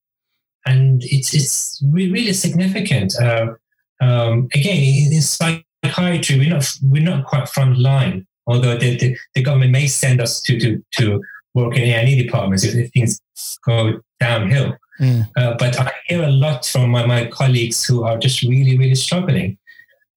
And 0.67 1.01
it's, 1.03 1.33
it's 1.33 1.81
really 1.91 2.33
significant. 2.33 3.19
Uh, 3.19 3.53
um, 3.99 4.47
again, 4.53 4.77
in, 4.77 5.21
psychiatry, 5.21 6.37
we're 6.37 6.49
not, 6.49 6.71
we're 6.83 7.01
not 7.01 7.25
quite 7.25 7.49
front 7.49 7.79
line, 7.79 8.27
although 8.45 8.77
the, 8.77 8.97
the, 8.97 9.17
the 9.33 9.41
government 9.41 9.71
may 9.71 9.87
send 9.87 10.21
us 10.21 10.41
to, 10.41 10.59
to, 10.59 10.83
to 10.97 11.21
work 11.55 11.75
in 11.75 11.83
A&E 11.83 12.21
departments 12.21 12.63
if, 12.63 12.75
if 12.75 12.91
things 12.91 13.19
go 13.65 13.99
downhill. 14.19 14.77
Mm. 14.99 15.27
Uh, 15.35 15.55
but 15.57 15.79
I 15.79 15.91
hear 16.05 16.23
a 16.23 16.31
lot 16.31 16.65
from 16.65 16.91
my, 16.91 17.05
my 17.05 17.25
colleagues 17.27 17.83
who 17.83 18.03
are 18.03 18.17
just 18.17 18.43
really, 18.43 18.77
really 18.77 18.95
struggling. 18.95 19.57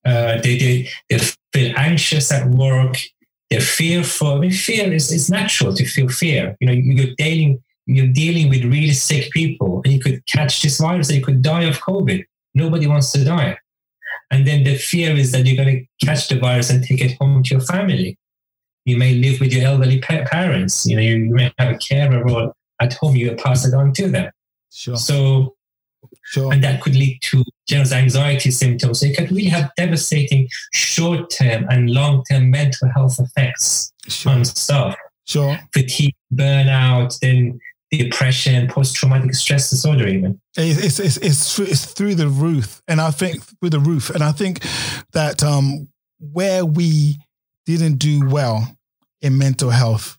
Uh, 0.05 0.41
they, 0.43 0.59
they, 0.59 0.89
they 1.09 1.19
feel 1.53 1.75
anxious 1.77 2.33
at 2.33 2.49
work. 2.49 2.97
They're 3.51 3.61
fearful. 3.61 4.35
I 4.35 4.39
mean, 4.39 4.51
fear 4.53 4.93
is, 4.93 5.11
is 5.11 5.29
natural 5.29 5.75
to 5.75 5.85
feel 5.85 6.09
fear. 6.09 6.57
You 6.61 6.67
know, 6.69 6.73
you're 6.73 7.15
dealing, 7.17 7.63
you're 7.87 8.13
dealing 8.13 8.49
with 8.49 8.65
really 8.65 8.93
sick 8.93 9.31
people 9.33 9.83
and 9.85 9.93
you 9.93 10.01
could 10.01 10.25
catch 10.27 10.63
this 10.63 10.79
virus 10.79 11.09
and 11.09 11.19
you 11.19 11.25
could 11.25 11.43
die 11.43 11.65
of 11.65 11.81
COVID. 11.81 12.25
Nobody 12.55 12.87
wants 12.87 13.11
to 13.13 13.25
die. 13.25 13.59
And 14.31 14.47
then 14.47 14.63
the 14.63 14.77
fear 14.77 15.17
is 15.17 15.33
that 15.33 15.47
you're 15.47 15.63
going 15.63 15.79
to 15.79 16.07
catch 16.07 16.29
the 16.29 16.39
virus 16.39 16.71
and 16.71 16.85
take 16.85 17.01
it 17.01 17.17
home 17.21 17.43
to 17.43 17.55
your 17.55 17.61
family. 17.61 18.17
You 18.85 18.97
may 18.97 19.15
live 19.15 19.41
with 19.41 19.53
your 19.53 19.67
elderly 19.67 20.01
pa- 20.01 20.25
parents. 20.27 20.87
You 20.87 20.97
know, 20.97 21.03
you, 21.03 21.35
may 21.35 21.53
have 21.59 21.75
a 21.75 21.79
carer 21.79 22.25
role 22.25 22.53
at 22.81 22.95
home. 22.95 23.17
You 23.17 23.35
pass 23.35 23.67
it 23.67 23.75
on 23.75 23.93
to 23.95 24.09
them. 24.09 24.31
Sure, 24.73 24.97
So 24.97 25.57
sure. 26.31 26.53
and 26.53 26.63
that 26.65 26.81
could 26.81 26.95
lead 26.95 27.19
to 27.23 27.45
general 27.69 27.93
anxiety 27.95 28.51
symptoms. 28.51 29.01
So 29.01 29.07
it 29.07 29.17
could 29.17 29.31
really 29.31 29.45
have 29.51 29.71
devastating 29.77 30.49
short-term 30.73 31.67
and 31.71 31.91
long-term 31.91 32.51
mental 32.51 32.89
health 32.95 33.19
effects 33.19 33.93
Sure, 34.09 34.33
on 34.33 34.45
staff. 34.45 34.97
sure. 35.27 35.59
Fatigue, 35.73 36.15
burnout, 36.33 37.19
then 37.21 37.61
depression, 37.93 38.69
post-traumatic 38.69 39.35
stress 39.35 39.71
disorder 39.71 40.07
even. 40.07 40.41
It's, 40.57 40.99
it's, 40.99 41.01
it's, 41.01 41.17
it's, 41.19 41.55
through, 41.55 41.67
it's 41.67 41.85
through 41.87 42.15
the 42.15 42.29
roof. 42.29 42.81
And 42.89 43.01
I 43.01 43.11
think 43.11 43.43
through 43.45 43.71
the 43.71 43.81
roof. 43.81 44.11
And 44.11 44.23
I 44.23 44.33
think 44.33 44.65
that 45.13 45.43
um, 45.43 45.89
where 46.19 46.65
we 46.65 47.19
didn't 47.67 47.97
do 47.99 48.27
well 48.29 48.77
in 49.23 49.37
mental 49.39 49.71
health 49.71 50.17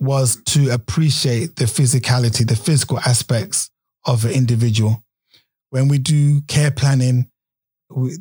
was 0.00 0.42
to 0.46 0.70
appreciate 0.70 1.56
the 1.56 1.66
physicality, 1.66 2.46
the 2.46 2.56
physical 2.56 2.98
aspects 3.00 3.70
of 4.06 4.24
an 4.24 4.32
individual. 4.32 5.02
When 5.70 5.88
we 5.88 5.98
do 5.98 6.42
care 6.42 6.70
planning, 6.70 7.30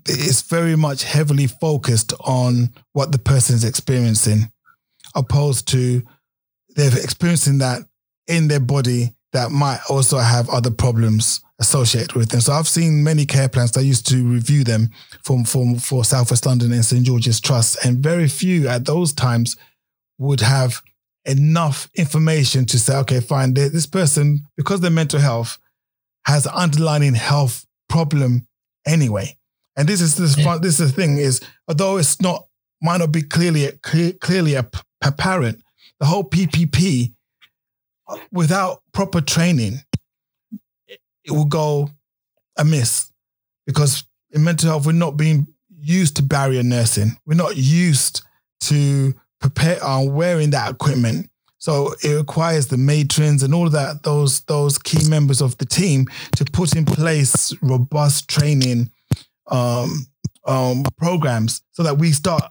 it's 0.08 0.41
very 0.41 0.76
much 0.76 1.04
heavily 1.04 1.48
focused 1.48 2.13
on 2.19 2.74
what 2.93 3.12
the 3.12 3.19
person 3.19 3.56
is 3.56 3.63
experiencing, 3.63 4.52
opposed 5.15 5.67
to 5.69 6.04
they're 6.76 6.98
experiencing 6.98 7.60
that 7.60 7.82
in 8.28 8.48
their 8.48 8.60
body 8.60 9.13
that 9.32 9.52
might 9.52 9.80
also 9.89 10.17
have 10.17 10.50
other 10.50 10.72
problems 10.72 11.41
associated 11.60 12.13
with 12.13 12.30
them. 12.30 12.41
So 12.41 12.54
I've 12.54 12.67
seen 12.67 13.04
many 13.04 13.26
care 13.26 13.50
plans. 13.50 13.76
I 13.78 13.82
used 13.82 14.08
to 14.10 14.28
review 14.28 14.63
them 14.63 14.89
from, 15.24 15.43
from 15.43 15.78
for 15.78 16.04
Southwest 16.04 16.46
London 16.46 16.72
and 16.72 16.86
St 16.86 17.06
George's 17.06 17.39
Trust, 17.39 17.84
and 17.86 17.98
very 17.98 18.28
few 18.28 18.67
at 18.67 18.86
those 18.86 19.13
times 19.13 19.56
would 20.17 20.41
have 20.41 20.82
enough 21.26 21.89
information 21.96 22.65
to 22.65 22.78
say, 22.78 22.96
okay, 22.98 23.19
fine, 23.19 23.54
this 23.54 23.86
person 23.86 24.46
because 24.58 24.82
their 24.82 24.91
mental 24.91 25.19
health 25.19 25.58
has 26.25 26.47
underlying 26.47 27.13
health 27.13 27.65
problem 27.89 28.47
anyway. 28.86 29.38
And 29.75 29.88
this 29.88 30.01
is 30.01 30.15
this 30.15 30.38
yeah. 30.38 30.57
this 30.57 30.79
is 30.79 30.93
the 30.93 31.01
thing 31.01 31.17
is 31.17 31.41
although 31.67 31.97
it's 31.97 32.21
not 32.21 32.45
might 32.81 32.97
not 32.97 33.12
be 33.12 33.21
clearly 33.23 33.71
clear, 33.81 34.13
clearly 34.13 34.55
apparent, 35.01 35.63
the 35.99 36.05
whole 36.05 36.23
PPE 36.23 37.13
without 38.31 38.81
proper 38.93 39.21
training, 39.21 39.79
it 40.88 41.31
will 41.31 41.45
go 41.45 41.89
amiss 42.57 43.12
because 43.65 44.03
in 44.31 44.43
mental 44.43 44.69
health 44.69 44.86
we're 44.86 44.91
not 44.91 45.17
being 45.17 45.47
used 45.69 46.15
to 46.17 46.23
barrier 46.23 46.63
nursing. 46.63 47.17
We're 47.25 47.36
not 47.36 47.57
used 47.57 48.21
to 48.62 49.13
prepare 49.39 49.83
on 49.83 50.07
uh, 50.07 50.12
wearing 50.12 50.51
that 50.51 50.71
equipment. 50.71 51.29
So 51.63 51.93
it 52.04 52.13
requires 52.13 52.67
the 52.67 52.76
matrons 52.76 53.41
and 53.41 53.56
all 53.56 53.69
that, 53.69 54.04
those 54.04 54.41
those 54.41 54.78
key 54.78 55.08
members 55.08 55.41
of 55.41 55.58
the 55.60 55.65
team 55.65 56.08
to 56.36 56.43
put 56.43 56.76
in 56.76 56.84
place 56.84 57.56
robust 57.62 58.28
training 58.28 58.91
um, 59.49 60.06
um, 60.45 60.84
programs 60.97 61.62
so 61.71 61.82
that 61.84 61.97
we 61.97 62.12
start 62.12 62.43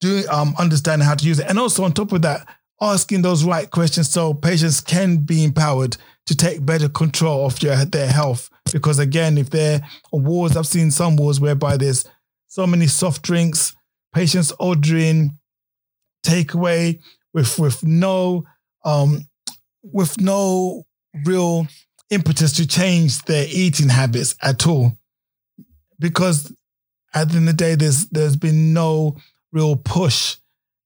doing 0.00 0.24
um, 0.30 0.54
understanding 0.58 1.06
how 1.06 1.14
to 1.14 1.26
use 1.26 1.38
it. 1.38 1.46
And 1.46 1.58
also 1.58 1.84
on 1.84 1.92
top 1.92 2.10
of 2.12 2.22
that, 2.22 2.48
asking 2.80 3.20
those 3.20 3.44
right 3.44 3.70
questions 3.70 4.08
so 4.08 4.32
patients 4.32 4.80
can 4.80 5.18
be 5.18 5.44
empowered 5.44 5.98
to 6.24 6.34
take 6.34 6.64
better 6.64 6.88
control 6.88 7.44
of 7.44 7.60
their, 7.60 7.84
their 7.84 8.10
health. 8.10 8.48
Because 8.72 8.98
again, 8.98 9.36
if 9.36 9.50
there 9.50 9.82
are 10.10 10.18
wars, 10.18 10.56
I've 10.56 10.66
seen 10.66 10.90
some 10.90 11.16
wars 11.16 11.38
whereby 11.38 11.76
there's 11.76 12.06
so 12.46 12.66
many 12.66 12.86
soft 12.86 13.20
drinks, 13.20 13.76
patients 14.14 14.54
ordering 14.58 15.36
takeaway, 16.24 16.98
with 17.34 17.58
with 17.58 17.84
no 17.84 18.44
um 18.84 19.26
with 19.82 20.20
no 20.20 20.84
real 21.24 21.66
impetus 22.10 22.52
to 22.52 22.66
change 22.66 23.22
their 23.22 23.46
eating 23.48 23.88
habits 23.88 24.34
at 24.42 24.66
all. 24.66 24.92
Because 25.98 26.52
at 27.14 27.28
the 27.28 27.36
end 27.36 27.48
of 27.48 27.56
the 27.56 27.64
day 27.64 27.74
there's 27.74 28.06
there's 28.08 28.36
been 28.36 28.72
no 28.72 29.16
real 29.52 29.76
push. 29.76 30.36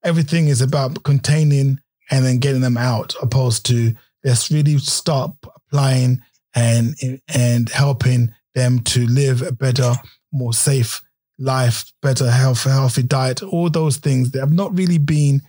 Everything 0.04 0.48
is 0.48 0.60
about 0.60 1.02
containing 1.04 1.78
and 2.10 2.24
then 2.24 2.38
getting 2.38 2.60
them 2.60 2.76
out 2.76 3.14
opposed 3.22 3.66
to 3.66 3.94
let's 4.24 4.50
really 4.50 4.78
start 4.78 5.32
applying 5.56 6.20
and 6.54 6.94
and 7.34 7.68
helping 7.70 8.32
them 8.54 8.80
to 8.80 9.06
live 9.06 9.42
a 9.42 9.52
better 9.52 9.94
more 10.32 10.52
safe 10.52 11.00
life 11.38 11.90
better 12.02 12.30
health 12.30 12.64
healthy 12.64 13.02
diet 13.02 13.42
all 13.42 13.70
those 13.70 13.96
things 13.96 14.30
that 14.30 14.40
have 14.40 14.52
not 14.52 14.76
really 14.76 14.98
been 14.98 15.40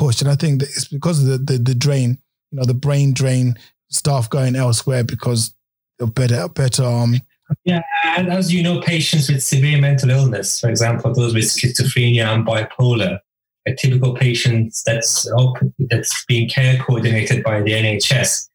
push. 0.00 0.22
And 0.22 0.30
I 0.30 0.34
think 0.34 0.60
that 0.60 0.70
it's 0.70 0.88
because 0.88 1.22
of 1.22 1.26
the, 1.26 1.38
the, 1.52 1.58
the 1.58 1.74
drain, 1.74 2.18
you 2.50 2.58
know, 2.58 2.64
the 2.64 2.74
brain 2.74 3.12
drain, 3.12 3.54
staff 3.90 4.30
going 4.30 4.56
elsewhere 4.56 5.04
because 5.04 5.54
of 6.00 6.14
better, 6.14 6.48
better, 6.48 6.84
um, 6.84 7.16
yeah, 7.64 7.82
and 8.16 8.32
as 8.32 8.52
you 8.52 8.62
know, 8.62 8.80
patients 8.80 9.28
with 9.28 9.42
severe 9.42 9.80
mental 9.80 10.10
illness, 10.10 10.60
for 10.60 10.70
example, 10.70 11.12
those 11.12 11.34
with 11.34 11.44
schizophrenia 11.44 12.24
and 12.32 12.46
bipolar, 12.46 13.18
a 13.66 13.74
typical 13.74 14.14
patient 14.14 14.72
that's 14.86 15.28
open, 15.32 15.74
that's 15.90 16.24
being 16.26 16.48
care 16.48 16.78
coordinated 16.78 17.42
by 17.42 17.60
the 17.60 17.72
NHS, 17.72 18.48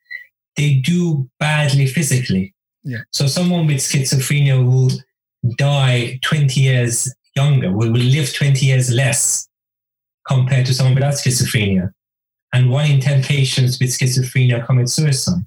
they 0.55 0.75
do 0.75 1.29
badly 1.39 1.87
physically. 1.87 2.55
Yeah. 2.83 2.99
So 3.11 3.27
someone 3.27 3.67
with 3.67 3.77
schizophrenia 3.77 4.65
will 4.65 4.91
die 5.57 6.17
20 6.23 6.59
years 6.59 7.13
younger, 7.35 7.73
will, 7.73 7.91
will 7.91 7.99
live 7.99 8.33
20 8.33 8.65
years 8.65 8.91
less 8.91 9.49
compared 10.27 10.65
to 10.67 10.73
someone 10.73 10.95
without 10.95 11.13
schizophrenia. 11.13 11.91
And 12.53 12.69
one 12.69 12.89
in 12.89 12.99
10 13.01 13.23
patients 13.23 13.79
with 13.79 13.89
schizophrenia 13.89 14.65
commit 14.65 14.89
suicide. 14.89 15.43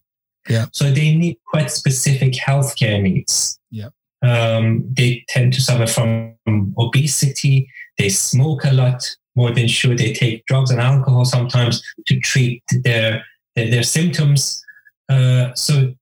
Yeah. 0.49 0.67
So 0.73 0.91
they 0.91 1.15
need 1.15 1.39
quite 1.47 1.71
specific 1.71 2.33
healthcare 2.33 3.01
needs. 3.03 3.59
Yeah. 3.71 3.89
Um, 4.23 4.85
they 4.93 5.25
tend 5.29 5.53
to 5.55 5.61
suffer 5.61 5.87
from 5.87 6.35
obesity. 6.79 7.71
They 7.99 8.09
smoke 8.09 8.65
a 8.65 8.73
lot 8.73 9.05
more 9.37 9.53
than 9.53 9.69
sure. 9.69 9.95
They 9.95 10.13
take 10.13 10.45
drugs 10.47 10.71
and 10.71 10.81
alcohol 10.81 11.25
sometimes 11.25 11.83
to 12.07 12.19
treat 12.21 12.63
their 12.85 13.25
their, 13.55 13.71
their 13.71 13.83
symptoms. 13.83 14.63
Uh, 15.09 15.55
so 15.55 15.95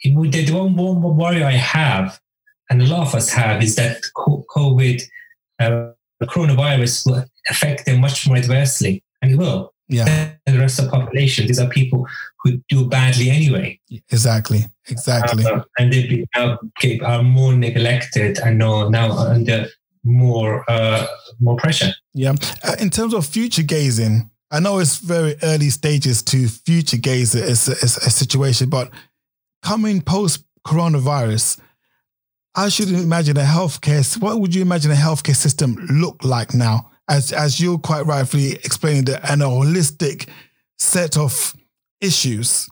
it, 0.00 0.46
the 0.46 0.52
one, 0.52 0.76
one 0.76 1.16
worry 1.16 1.42
I 1.42 1.52
have, 1.52 2.20
and 2.70 2.82
a 2.82 2.86
lot 2.86 3.06
of 3.06 3.14
us 3.14 3.30
have, 3.30 3.62
is 3.62 3.76
that 3.76 4.02
COVID, 4.16 5.02
uh, 5.58 5.90
coronavirus 6.26 7.06
will 7.06 7.24
affect 7.48 7.86
them 7.86 8.00
much 8.00 8.26
more 8.26 8.36
adversely, 8.36 9.02
and 9.22 9.32
it 9.32 9.36
will. 9.36 9.72
Yeah. 9.88 10.04
Than 10.46 10.54
the 10.54 10.60
rest 10.60 10.78
of 10.78 10.86
the 10.86 10.92
population. 10.92 11.46
These 11.46 11.60
are 11.60 11.68
people 11.68 12.06
who 12.42 12.58
do 12.68 12.86
badly 12.86 13.28
anyway. 13.30 13.78
Exactly. 14.10 14.64
Exactly. 14.88 15.44
Uh, 15.44 15.62
and 15.78 15.92
they 15.92 16.06
be, 16.06 16.26
now 16.34 16.58
are 17.04 17.22
more 17.22 17.52
neglected 17.52 18.38
and 18.38 18.62
are 18.62 18.90
now 18.90 19.12
under 19.12 19.66
more 20.04 20.64
uh, 20.68 21.06
more 21.40 21.56
pressure. 21.56 21.92
Yeah. 22.14 22.34
Uh, 22.62 22.76
in 22.80 22.90
terms 22.90 23.14
of 23.14 23.26
future 23.26 23.62
gazing, 23.62 24.30
I 24.50 24.60
know 24.60 24.78
it's 24.78 24.98
very 24.98 25.36
early 25.42 25.70
stages 25.70 26.22
to 26.24 26.48
future 26.48 26.98
gaze 26.98 27.34
as 27.34 27.68
a, 27.68 27.72
a 27.72 28.10
situation, 28.10 28.68
but 28.68 28.90
coming 29.62 30.00
post 30.00 30.44
coronavirus, 30.66 31.58
I 32.56 32.68
shouldn't 32.68 33.02
imagine 33.02 33.36
a 33.36 33.42
healthcare. 33.42 34.20
What 34.20 34.40
would 34.40 34.54
you 34.54 34.62
imagine 34.62 34.92
a 34.92 34.94
healthcare 34.94 35.36
system 35.36 35.74
look 35.90 36.24
like 36.24 36.54
now? 36.54 36.90
as 37.08 37.32
as 37.32 37.60
you 37.60 37.78
quite 37.78 38.06
rightfully 38.06 38.52
explained, 38.52 39.08
and 39.08 39.42
a 39.42 39.46
holistic 39.46 40.28
set 40.78 41.16
of 41.16 41.54
issues. 42.00 42.68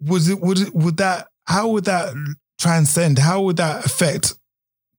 Was 0.00 0.28
it 0.28 0.40
would 0.40 0.72
would 0.74 0.96
that 0.98 1.28
how 1.44 1.68
would 1.68 1.84
that 1.84 2.14
transcend? 2.58 3.18
How 3.18 3.42
would 3.42 3.56
that 3.56 3.84
affect 3.84 4.34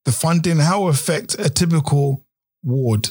the 0.04 0.12
funding? 0.12 0.58
How 0.58 0.84
would 0.84 0.94
affect 0.94 1.38
a 1.38 1.48
typical 1.48 2.24
ward? 2.62 3.10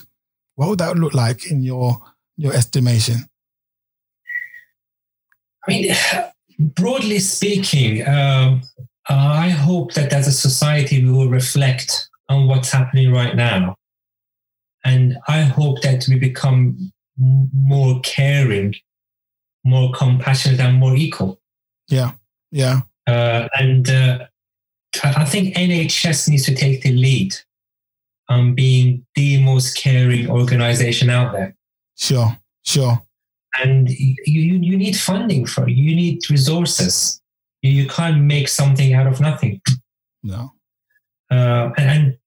What 0.56 0.70
would 0.70 0.80
that 0.80 0.98
look 0.98 1.14
like 1.14 1.50
in 1.50 1.62
your 1.62 1.98
your 2.36 2.54
estimation? 2.54 3.28
I 5.68 5.72
mean, 5.72 5.96
broadly 6.60 7.20
speaking, 7.20 8.08
um, 8.08 8.62
I 9.10 9.50
hope 9.50 9.94
that 9.94 10.12
as 10.12 10.28
a 10.28 10.32
society 10.32 11.04
we 11.04 11.12
will 11.12 11.30
reflect 11.30 12.10
on 12.30 12.48
what's 12.48 12.72
happening 12.72 13.12
right 13.12 13.36
now. 13.36 13.76
And 14.84 15.18
I 15.28 15.42
hope 15.42 15.82
that 15.82 16.06
we 16.08 16.18
become 16.18 16.92
more 17.18 18.00
caring, 18.02 18.76
more 19.64 19.92
compassionate, 19.94 20.60
and 20.60 20.78
more 20.78 20.96
equal. 20.96 21.40
Yeah, 21.90 22.12
yeah. 22.52 22.82
Uh, 23.06 23.48
and 23.58 23.90
uh, 23.90 24.26
I 25.04 25.26
think 25.26 25.56
NHS 25.56 26.30
needs 26.30 26.46
to 26.46 26.56
take 26.56 26.82
the 26.84 26.92
lead 26.92 27.36
on 28.30 28.56
being 28.56 29.06
the 29.16 29.42
most 29.42 29.78
caring 29.78 30.30
organization 30.30 31.10
out 31.10 31.34
there. 31.34 31.56
Sure, 31.98 32.38
sure. 32.64 33.02
And 33.64 33.90
you, 33.90 34.16
you 34.26 34.78
need 34.78 34.98
funding 34.98 35.46
for 35.46 35.68
it. 35.68 35.74
You 35.74 35.96
need 35.96 36.30
resources. 36.30 37.22
You, 37.68 37.88
can't 37.88 38.22
make 38.22 38.48
something 38.48 38.94
out 38.94 39.08
of 39.08 39.20
nothing. 39.20 39.62
No. 40.24 40.54
Uh, 41.30 41.72
and, 41.78 42.18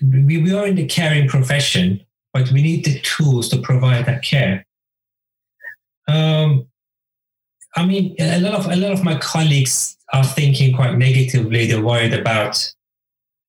and 0.00 0.26
we, 0.26 0.38
we 0.38 0.52
are 0.52 0.66
in 0.66 0.76
the 0.76 0.86
caring 0.86 1.28
profession, 1.28 2.04
but 2.32 2.50
we 2.50 2.62
need 2.62 2.84
the 2.84 3.00
tools 3.00 3.48
to 3.50 3.60
provide 3.60 4.06
that 4.06 4.22
care. 4.22 4.66
Um, 6.08 6.66
I 7.76 7.86
mean, 7.86 8.16
a 8.18 8.40
lot 8.40 8.54
of 8.54 8.66
a 8.66 8.76
lot 8.76 8.92
of 8.92 9.04
my 9.04 9.16
colleagues 9.18 9.96
are 10.12 10.24
thinking 10.24 10.74
quite 10.74 10.96
negatively. 10.96 11.66
They're 11.66 11.84
worried 11.84 12.14
about 12.14 12.72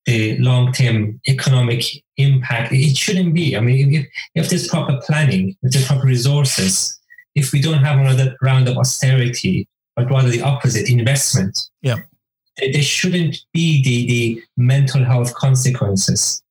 the 0.06 0.38
long-term 0.40 1.20
economic 1.28 1.84
impact. 2.18 2.72
It 2.72 2.98
shouldn't 2.98 3.34
be. 3.34 3.56
I 3.56 3.60
mean, 3.60 3.94
if, 3.94 4.08
if 4.36 4.50
there's 4.50 4.68
proper 4.68 5.00
planning, 5.06 5.56
if 5.62 5.72
there's 5.72 5.88
proper 5.88 6.06
resources, 6.06 7.00
if 7.36 7.52
we 7.52 7.62
don't 7.62 7.84
have 7.84 8.00
another 8.00 8.36
round 8.42 8.68
of 8.68 8.78
austerity, 8.78 9.68
but 10.04 10.12
rather 10.12 10.30
the 10.30 10.42
opposite, 10.42 10.90
investment, 10.90 11.70
yeah, 11.82 11.98
there 12.58 12.82
shouldn't 12.82 13.40
be 13.54 13.84
the 13.84 14.08
the 14.08 14.44
mental 14.58 15.04
health 15.04 15.34
consequences. 15.36 16.44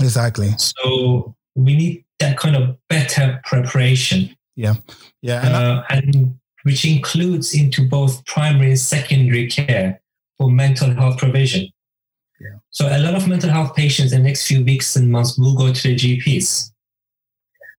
Exactly. 0.00 0.50
So 0.56 1.34
we 1.54 1.76
need 1.76 2.04
that 2.20 2.38
kind 2.38 2.56
of 2.56 2.76
better 2.88 3.40
preparation. 3.44 4.36
Yeah, 4.56 4.74
yeah, 5.22 5.46
and, 5.46 5.54
uh, 5.54 5.82
and 5.90 6.38
which 6.64 6.84
includes 6.84 7.54
into 7.54 7.88
both 7.88 8.24
primary 8.26 8.70
and 8.70 8.78
secondary 8.78 9.48
care 9.48 10.00
for 10.36 10.50
mental 10.50 10.92
health 10.92 11.18
provision. 11.18 11.68
Yeah. 12.40 12.58
So 12.70 12.86
a 12.86 12.98
lot 12.98 13.14
of 13.14 13.28
mental 13.28 13.50
health 13.50 13.74
patients 13.74 14.12
in 14.12 14.22
the 14.22 14.28
next 14.28 14.46
few 14.46 14.64
weeks 14.64 14.94
and 14.96 15.10
months 15.10 15.38
will 15.38 15.56
go 15.56 15.72
to 15.72 15.82
the 15.82 15.96
GPs. 15.96 16.70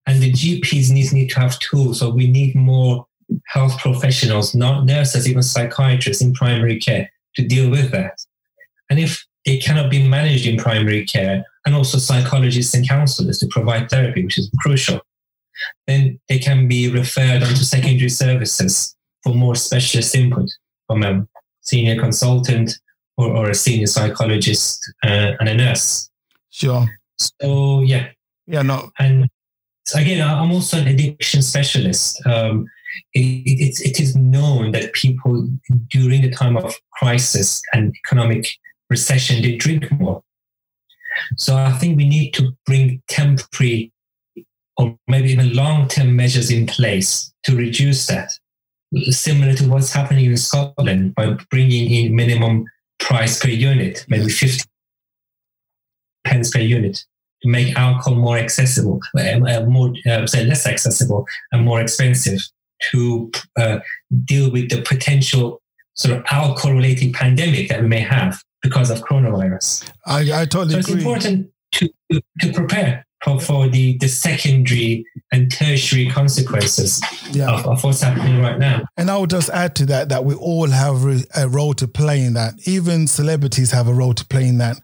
And 0.05 0.21
the 0.21 0.31
GPs 0.31 0.91
need, 0.91 1.11
need 1.13 1.29
to 1.29 1.39
have 1.39 1.59
tools. 1.59 1.99
So 1.99 2.09
we 2.09 2.27
need 2.27 2.55
more 2.55 3.05
health 3.47 3.77
professionals, 3.79 4.55
not 4.55 4.85
nurses, 4.85 5.27
even 5.27 5.43
psychiatrists 5.43 6.21
in 6.21 6.33
primary 6.33 6.79
care 6.79 7.11
to 7.35 7.45
deal 7.45 7.69
with 7.69 7.91
that. 7.91 8.17
And 8.89 8.99
if 8.99 9.25
it 9.45 9.63
cannot 9.63 9.89
be 9.89 10.07
managed 10.07 10.47
in 10.47 10.57
primary 10.57 11.05
care, 11.05 11.45
and 11.65 11.75
also 11.75 11.97
psychologists 11.97 12.73
and 12.73 12.87
counselors 12.87 13.37
to 13.39 13.47
provide 13.47 13.89
therapy, 13.89 14.23
which 14.23 14.37
is 14.37 14.49
crucial, 14.59 15.01
then 15.87 16.19
they 16.29 16.39
can 16.39 16.67
be 16.67 16.89
referred 16.91 17.43
onto 17.43 17.63
secondary 17.63 18.09
services 18.09 18.95
for 19.23 19.35
more 19.35 19.55
specialist 19.55 20.15
input 20.15 20.49
from 20.87 21.03
a 21.03 21.27
senior 21.61 21.99
consultant 21.99 22.79
or, 23.17 23.27
or 23.27 23.49
a 23.49 23.55
senior 23.55 23.87
psychologist 23.87 24.81
uh, 25.03 25.33
and 25.39 25.49
a 25.49 25.53
nurse. 25.53 26.09
Sure. 26.49 26.87
So, 27.17 27.81
yeah. 27.81 28.07
Yeah, 28.47 28.63
no. 28.63 28.91
And 28.97 29.29
again, 29.93 30.27
I'm 30.27 30.51
also 30.51 30.77
an 30.77 30.87
addiction 30.87 31.41
specialist. 31.41 32.25
Um, 32.25 32.65
it, 33.13 33.79
it, 33.79 33.99
is 33.99 34.15
known 34.15 34.71
that 34.71 34.93
people 34.93 35.47
during 35.87 36.21
the 36.21 36.29
time 36.29 36.57
of 36.57 36.75
crisis 36.93 37.61
and 37.73 37.93
economic 38.05 38.47
recession, 38.89 39.41
they 39.41 39.55
drink 39.55 39.91
more. 39.91 40.23
So 41.37 41.55
I 41.55 41.71
think 41.73 41.97
we 41.97 42.07
need 42.07 42.31
to 42.35 42.51
bring 42.65 43.01
temporary 43.07 43.91
or 44.77 44.97
maybe 45.07 45.31
even 45.31 45.53
long-term 45.53 46.15
measures 46.15 46.49
in 46.49 46.65
place 46.65 47.33
to 47.43 47.55
reduce 47.55 48.07
that. 48.07 48.31
Similar 49.09 49.53
to 49.55 49.69
what's 49.69 49.93
happening 49.93 50.25
in 50.25 50.37
Scotland 50.37 51.15
by 51.15 51.35
bringing 51.51 51.91
in 51.91 52.15
minimum 52.15 52.65
price 52.99 53.39
per 53.39 53.49
unit, 53.49 54.05
maybe 54.07 54.29
50 54.29 54.63
pence 56.23 56.49
per 56.51 56.59
unit 56.59 57.03
to 57.41 57.49
make 57.49 57.75
alcohol 57.77 58.15
more 58.15 58.37
accessible, 58.37 58.99
uh, 59.17 59.65
more 59.67 59.93
uh, 60.09 60.25
say 60.25 60.45
less 60.45 60.65
accessible 60.65 61.25
and 61.51 61.65
more 61.65 61.81
expensive 61.81 62.39
to 62.91 63.31
uh, 63.57 63.79
deal 64.25 64.51
with 64.51 64.69
the 64.69 64.81
potential 64.81 65.61
sort 65.93 66.17
of 66.17 66.23
alcohol-related 66.31 67.13
pandemic 67.13 67.69
that 67.69 67.81
we 67.81 67.87
may 67.87 67.99
have 67.99 68.41
because 68.61 68.89
of 68.89 68.99
coronavirus. 69.01 69.89
I, 70.05 70.41
I 70.41 70.45
totally 70.45 70.73
so 70.73 70.79
agree. 70.79 70.93
it's 70.93 71.03
important 71.03 71.51
to, 71.73 71.89
to 72.41 72.53
prepare 72.53 73.05
for, 73.23 73.39
for 73.39 73.67
the, 73.67 73.97
the 73.97 74.07
secondary 74.07 75.05
and 75.33 75.51
tertiary 75.51 76.09
consequences 76.09 77.01
Yeah. 77.31 77.51
of, 77.51 77.65
of 77.67 77.83
what's 77.83 78.01
happening 78.01 78.39
right 78.41 78.57
now. 78.57 78.83
And 78.95 79.11
I 79.11 79.17
would 79.17 79.29
just 79.29 79.49
add 79.49 79.75
to 79.75 79.85
that 79.87 80.07
that 80.09 80.23
we 80.23 80.35
all 80.35 80.67
have 80.67 81.03
a 81.35 81.49
role 81.49 81.73
to 81.75 81.87
play 81.87 82.21
in 82.23 82.33
that. 82.33 82.53
Even 82.65 83.07
celebrities 83.07 83.71
have 83.71 83.87
a 83.89 83.93
role 83.93 84.13
to 84.13 84.25
play 84.25 84.47
in 84.47 84.57
that. 84.59 84.79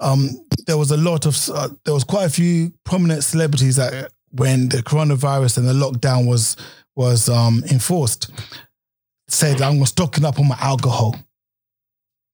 Um, 0.00 0.30
there 0.66 0.78
was 0.78 0.90
a 0.90 0.96
lot 0.96 1.26
of, 1.26 1.36
uh, 1.50 1.68
there 1.84 1.94
was 1.94 2.04
quite 2.04 2.24
a 2.24 2.30
few 2.30 2.72
prominent 2.84 3.24
celebrities 3.24 3.76
that 3.76 4.10
when 4.30 4.68
the 4.70 4.78
coronavirus 4.82 5.58
and 5.58 5.68
the 5.68 5.72
lockdown 5.72 6.26
was 6.26 6.56
was 6.96 7.28
um, 7.28 7.62
enforced, 7.70 8.30
said 9.28 9.60
I'm 9.60 9.84
stocking 9.86 10.24
up 10.24 10.38
on 10.38 10.48
my 10.48 10.56
alcohol. 10.60 11.14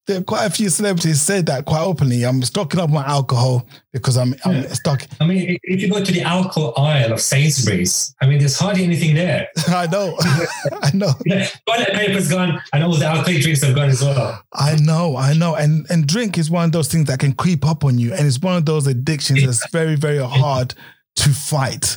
There 0.09 0.19
are 0.19 0.25
quite 0.25 0.47
a 0.47 0.51
few 0.51 0.69
celebrities 0.69 1.21
said 1.21 1.47
that 1.47 1.65
quite 1.65 1.83
openly. 1.83 2.25
I'm 2.25 2.43
stocking 2.43 2.81
up 2.81 2.91
my 2.91 3.05
alcohol 3.07 3.69
because 3.93 4.17
I'm 4.17 4.35
I'm 4.45 4.69
stuck. 4.71 5.07
I 5.21 5.27
mean, 5.27 5.57
if 5.63 5.81
you 5.81 5.89
go 5.89 6.03
to 6.03 6.13
the 6.13 6.23
alcohol 6.23 6.75
aisle 6.77 7.13
of 7.13 7.21
Sainsbury's, 7.21 8.13
I 8.21 8.27
mean, 8.27 8.41
there's 8.41 8.59
hardly 8.59 8.83
anything 8.83 9.15
there. 9.15 9.49
I 9.69 9.87
know, 9.87 10.17
I 10.83 10.91
know. 10.93 11.13
Know, 11.25 11.47
toilet 11.69 11.93
paper's 11.93 12.29
gone, 12.29 12.61
and 12.73 12.83
all 12.83 12.95
the 12.95 13.07
alcoholic 13.07 13.43
drinks 13.43 13.63
have 13.63 13.77
gone 13.77 13.91
as 13.91 14.03
well. 14.03 14.43
I 14.53 14.75
know, 14.75 15.17
I 15.17 15.35
know. 15.35 15.55
And 15.55 15.87
and 15.89 16.05
drink 16.05 16.37
is 16.37 16.51
one 16.51 16.65
of 16.65 16.73
those 16.73 16.89
things 16.89 17.07
that 17.07 17.21
can 17.21 17.33
creep 17.33 17.65
up 17.65 17.85
on 17.85 17.97
you. 17.97 18.13
And 18.13 18.27
it's 18.27 18.41
one 18.41 18.57
of 18.57 18.67
those 18.67 18.89
addictions 18.89 19.45
that's 19.45 19.71
very, 19.71 19.95
very 19.95 20.19
hard 20.19 20.75
to 21.17 21.29
fight. 21.31 21.97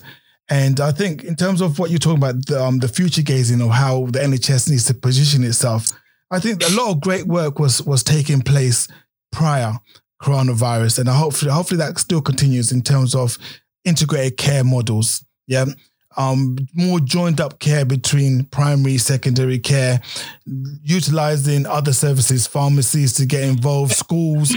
And 0.49 0.79
I 0.79 0.91
think 0.91 1.23
in 1.23 1.35
terms 1.35 1.61
of 1.61 1.79
what 1.79 1.89
you're 1.89 1.99
talking 1.99 2.19
about, 2.19 2.45
the, 2.45 2.63
um, 2.63 2.79
the 2.79 2.87
future 2.87 3.23
gazing 3.23 3.61
of 3.61 3.71
how 3.71 4.05
the 4.05 4.19
NHS 4.19 4.69
needs 4.69 4.85
to 4.85 4.93
position 4.93 5.43
itself, 5.43 5.91
I 6.31 6.39
think 6.39 6.63
a 6.63 6.71
lot 6.73 6.91
of 6.91 7.01
great 7.01 7.25
work 7.25 7.59
was 7.59 7.81
was 7.83 8.03
taking 8.03 8.41
place 8.41 8.87
prior 9.31 9.73
coronavirus. 10.21 10.99
And 10.99 11.09
hopefully 11.09 11.51
hopefully 11.51 11.79
that 11.79 11.97
still 11.99 12.21
continues 12.21 12.71
in 12.71 12.81
terms 12.81 13.15
of 13.15 13.37
integrated 13.85 14.37
care 14.37 14.63
models. 14.63 15.23
Yeah. 15.47 15.65
Um, 16.17 16.57
more 16.73 17.01
joined 17.01 17.41
up 17.41 17.59
care 17.59 17.83
between 17.83 18.45
primary, 18.45 18.97
secondary 18.97 19.59
care, 19.59 19.99
utilizing 20.81 21.65
other 21.65 21.91
services, 21.91 22.47
pharmacies 22.47 23.13
to 23.13 23.25
get 23.25 23.43
involved, 23.43 23.93
schools. 23.93 24.55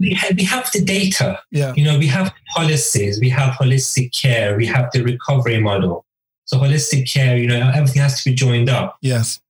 We 0.00 0.14
have, 0.14 0.36
we 0.36 0.44
have 0.44 0.70
the 0.72 0.82
data. 0.82 1.40
Yeah. 1.50 1.72
You 1.76 1.84
know, 1.84 1.98
we 1.98 2.08
have 2.08 2.32
policies, 2.54 3.20
we 3.20 3.28
have 3.30 3.54
holistic 3.54 4.10
care, 4.20 4.56
we 4.56 4.66
have 4.66 4.90
the 4.92 5.02
recovery 5.02 5.60
model. 5.60 6.04
So 6.46 6.58
holistic 6.58 7.10
care, 7.10 7.36
you 7.36 7.46
know, 7.46 7.70
everything 7.74 8.02
has 8.02 8.22
to 8.22 8.30
be 8.30 8.34
joined 8.34 8.68
up. 8.68 8.96
Yes. 9.00 9.40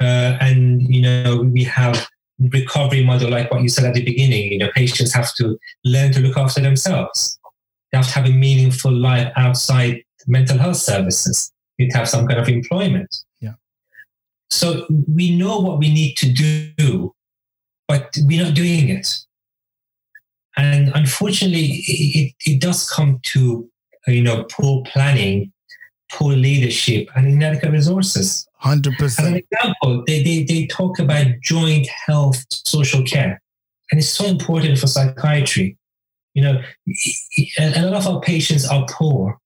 Uh, 0.00 0.36
and, 0.40 0.82
you 0.82 1.00
know, 1.00 1.42
we 1.42 1.64
have 1.64 2.08
recovery 2.38 3.02
model 3.04 3.30
like 3.30 3.50
what 3.50 3.62
you 3.62 3.68
said 3.68 3.84
at 3.84 3.94
the 3.94 4.04
beginning. 4.04 4.52
You 4.52 4.58
know, 4.58 4.70
patients 4.74 5.14
have 5.14 5.32
to 5.36 5.56
learn 5.84 6.12
to 6.12 6.20
look 6.20 6.36
after 6.36 6.60
themselves. 6.60 7.38
They 7.90 7.98
have 7.98 8.08
to 8.08 8.12
have 8.12 8.26
a 8.26 8.32
meaningful 8.32 8.92
life 8.92 9.32
outside 9.36 10.02
mental 10.26 10.58
health 10.58 10.76
services. 10.76 11.52
You 11.78 11.88
have 11.94 12.08
some 12.08 12.26
kind 12.26 12.40
of 12.40 12.48
employment. 12.48 13.14
Yeah. 13.40 13.54
So 14.50 14.86
we 15.14 15.36
know 15.36 15.60
what 15.60 15.78
we 15.78 15.92
need 15.92 16.16
to 16.16 16.32
do, 16.32 17.14
but 17.88 18.14
we're 18.22 18.44
not 18.44 18.54
doing 18.54 18.88
it. 18.88 19.08
And 20.56 20.90
unfortunately, 20.94 21.84
it, 21.86 22.34
it 22.46 22.60
does 22.60 22.88
come 22.88 23.20
to, 23.24 23.68
you 24.06 24.22
know, 24.22 24.44
poor 24.50 24.82
planning, 24.84 25.52
poor 26.10 26.32
leadership, 26.32 27.08
and 27.14 27.26
inadequate 27.26 27.72
resources. 27.72 28.48
100% 28.62 29.02
As 29.02 29.18
an 29.18 29.36
example, 29.36 30.04
they, 30.06 30.22
they, 30.22 30.44
they 30.44 30.66
talk 30.66 30.98
about 30.98 31.26
joint 31.42 31.86
health 31.88 32.42
social 32.50 33.02
care. 33.02 33.40
And 33.90 34.00
it's 34.00 34.08
so 34.08 34.24
important 34.24 34.78
for 34.78 34.86
psychiatry. 34.86 35.76
You 36.34 36.42
know, 36.42 36.62
a 37.58 37.82
lot 37.82 37.94
of 37.94 38.06
our 38.06 38.20
patients 38.20 38.66
are 38.66 38.86
poor. 38.90 39.38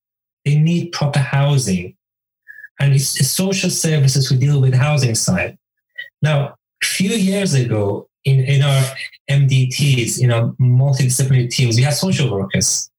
They 0.45 0.57
need 0.57 0.91
proper 0.91 1.19
housing. 1.19 1.95
And 2.79 2.93
it's, 2.93 3.19
it's 3.19 3.29
social 3.29 3.69
services 3.69 4.27
who 4.27 4.37
deal 4.37 4.59
with 4.59 4.73
housing 4.73 5.15
side. 5.15 5.57
Now, 6.21 6.55
a 6.81 6.85
few 6.85 7.11
years 7.11 7.53
ago, 7.53 8.07
in, 8.25 8.39
in 8.41 8.61
our 8.61 8.83
MDTs, 9.29 10.19
in 10.19 10.31
our 10.31 10.51
multidisciplinary 10.53 11.49
teams, 11.49 11.75
we 11.75 11.83
have 11.83 11.93
social 11.93 12.31
workers. 12.31 12.89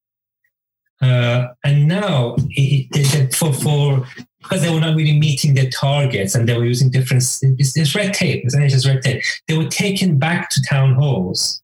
Uh, 1.00 1.48
and 1.64 1.88
now, 1.88 2.36
it, 2.50 2.86
it, 2.92 3.34
for, 3.34 3.52
for 3.52 4.06
because 4.40 4.62
they 4.62 4.72
were 4.72 4.80
not 4.80 4.96
really 4.96 5.18
meeting 5.18 5.54
their 5.54 5.70
targets 5.70 6.34
and 6.34 6.48
they 6.48 6.56
were 6.56 6.64
using 6.64 6.90
different, 6.90 7.22
it's, 7.42 7.76
it's 7.76 7.94
red 7.94 8.12
tape, 8.14 8.44
it's 8.44 8.56
NHS 8.56 8.86
red 8.86 9.02
tape. 9.02 9.22
They 9.48 9.56
were 9.56 9.68
taken 9.68 10.18
back 10.18 10.48
to 10.50 10.62
town 10.68 10.94
halls. 10.94 11.62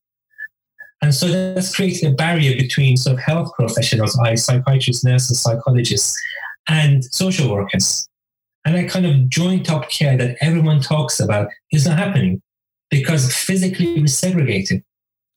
And 1.01 1.15
so 1.15 1.29
that's 1.29 1.75
created 1.75 2.13
a 2.13 2.15
barrier 2.15 2.57
between 2.57 2.97
sort 2.97 3.15
of 3.15 3.21
health 3.21 3.53
professionals, 3.55 4.19
i.e. 4.25 4.37
psychiatrists, 4.37 5.05
nurses, 5.05 5.41
psychologists, 5.41 6.17
and 6.69 7.05
social 7.05 7.51
workers. 7.51 8.09
And 8.65 8.75
that 8.75 8.91
kind 8.91 9.07
of 9.07 9.29
joint 9.29 9.71
up 9.71 9.89
care 9.89 10.17
that 10.17 10.37
everyone 10.41 10.81
talks 10.81 11.21
about 11.21 11.49
is 11.73 11.87
not 11.87 11.99
happening 11.99 12.43
because 12.91 13.33
physically 13.35 13.95
we're 14.01 14.07
segregated. 14.07 14.83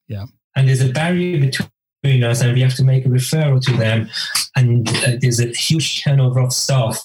Yeah. 0.07 0.25
And 0.55 0.67
there's 0.67 0.81
a 0.81 0.91
barrier 0.91 1.39
between 1.39 2.23
us 2.23 2.41
and 2.41 2.53
we 2.53 2.61
have 2.61 2.75
to 2.75 2.83
make 2.83 3.05
a 3.05 3.09
referral 3.09 3.61
to 3.61 3.73
them. 3.77 4.09
And 4.55 4.87
uh, 4.89 5.17
there's 5.19 5.39
a 5.39 5.47
huge 5.47 6.03
turnover 6.03 6.39
of 6.41 6.53
staff 6.53 6.99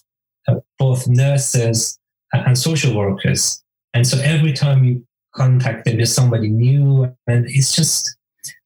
uh, 0.49 0.57
both 0.79 1.07
nurses 1.09 1.99
and 2.33 2.57
social 2.59 2.97
workers. 2.97 3.63
And 3.95 4.07
so 4.07 4.19
every 4.19 4.53
time 4.53 4.85
you 4.85 5.07
contact 5.35 5.85
them, 5.85 5.97
there's 5.97 6.15
somebody 6.15 6.49
new, 6.49 7.05
and 7.27 7.47
it's 7.49 7.75
just, 7.75 8.17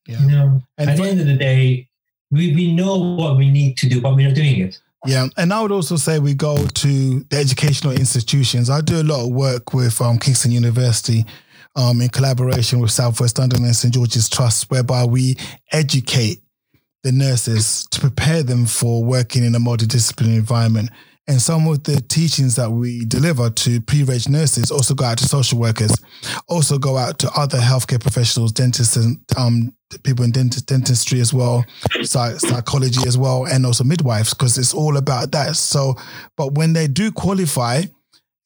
Yeah. 0.07 0.20
you 0.20 0.28
know, 0.28 0.62
And 0.78 0.91
at 0.91 0.97
the 0.97 1.05
end 1.05 1.20
of 1.20 1.26
the 1.26 1.37
day, 1.37 1.89
we, 2.31 2.55
we 2.55 2.72
know 2.74 2.97
what 2.99 3.37
we 3.37 3.51
need 3.51 3.76
to 3.78 3.89
do, 3.89 4.01
but 4.01 4.14
we're 4.14 4.28
not 4.28 4.37
doing 4.37 4.61
it. 4.61 4.78
Yeah, 5.07 5.28
and 5.39 5.53
I 5.53 5.62
would 5.62 5.72
also 5.72 5.97
say 5.97 6.18
we 6.18 6.35
go 6.35 6.66
to 6.66 7.20
the 7.31 7.37
educational 7.37 7.93
institutions. 7.95 8.68
I 8.68 8.83
do 8.83 9.01
a 9.01 9.03
lot 9.03 9.24
of 9.24 9.33
work 9.33 9.72
with 9.72 9.99
um, 10.01 10.18
Kingston 10.18 10.53
University 10.53 11.24
um, 11.77 12.01
in 12.01 12.09
collaboration 12.09 12.81
with 12.81 12.91
Southwest 12.91 13.39
London 13.39 13.64
and 13.64 13.77
St 13.77 13.95
George's 13.95 14.29
Trust, 14.29 14.71
whereby 14.71 15.05
we 15.05 15.37
educate 15.73 16.43
the 17.03 17.12
nurses 17.12 17.87
to 17.91 18.01
prepare 18.01 18.43
them 18.43 18.66
for 18.66 19.03
working 19.03 19.45
in 19.45 19.55
a 19.55 19.59
multidisciplinary 19.59 20.37
environment. 20.37 20.91
and 21.31 21.41
some 21.41 21.68
of 21.68 21.85
the 21.85 22.01
teachings 22.09 22.57
that 22.57 22.71
we 22.73 23.05
deliver 23.05 23.51
to 23.51 23.81
pre-reg 23.83 24.29
nurses 24.29 24.73
also 24.73 24.95
go 24.95 25.05
out 25.05 25.16
to 25.18 25.29
social 25.29 25.61
workers, 25.61 25.95
also 26.49 26.77
go 26.77 26.97
out 26.97 27.21
to 27.21 27.31
other 27.37 27.59
healthcare 27.59 28.01
professionals, 28.01 28.51
dentists, 28.51 28.97
and 28.97 29.21
um, 29.37 29.73
people 30.03 30.25
in 30.25 30.33
dent- 30.33 30.66
dentistry 30.66 31.21
as 31.21 31.33
well, 31.33 31.64
psych- 32.03 32.41
psychology 32.41 33.07
as 33.07 33.16
well, 33.16 33.47
and 33.47 33.64
also 33.64 33.85
midwives, 33.85 34.35
because 34.35 34.59
it's 34.59 34.75
all 34.75 34.97
about 34.97 35.31
that. 35.31 35.55
So, 35.55 35.95
but 36.37 36.57
when 36.57 36.73
they 36.73 36.89
do 36.89 37.12
qualify, 37.12 37.83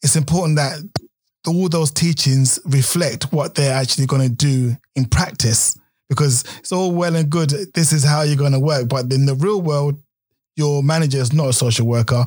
it's 0.02 0.16
important 0.16 0.56
that 0.56 0.78
all 1.46 1.68
those 1.68 1.90
teachings 1.90 2.58
reflect 2.64 3.32
what 3.32 3.54
they're 3.54 3.74
actually 3.74 4.06
going 4.06 4.22
to 4.22 4.34
do 4.34 4.76
in 4.96 5.04
practice 5.04 5.78
because 6.08 6.44
it's 6.58 6.72
all 6.72 6.92
well 6.92 7.16
and 7.16 7.30
good. 7.30 7.50
This 7.74 7.92
is 7.92 8.04
how 8.04 8.22
you're 8.22 8.36
going 8.36 8.52
to 8.52 8.60
work. 8.60 8.88
But 8.88 9.12
in 9.12 9.26
the 9.26 9.34
real 9.34 9.60
world, 9.60 10.00
your 10.56 10.82
manager 10.82 11.18
is 11.18 11.32
not 11.32 11.48
a 11.48 11.52
social 11.52 11.86
worker 11.86 12.24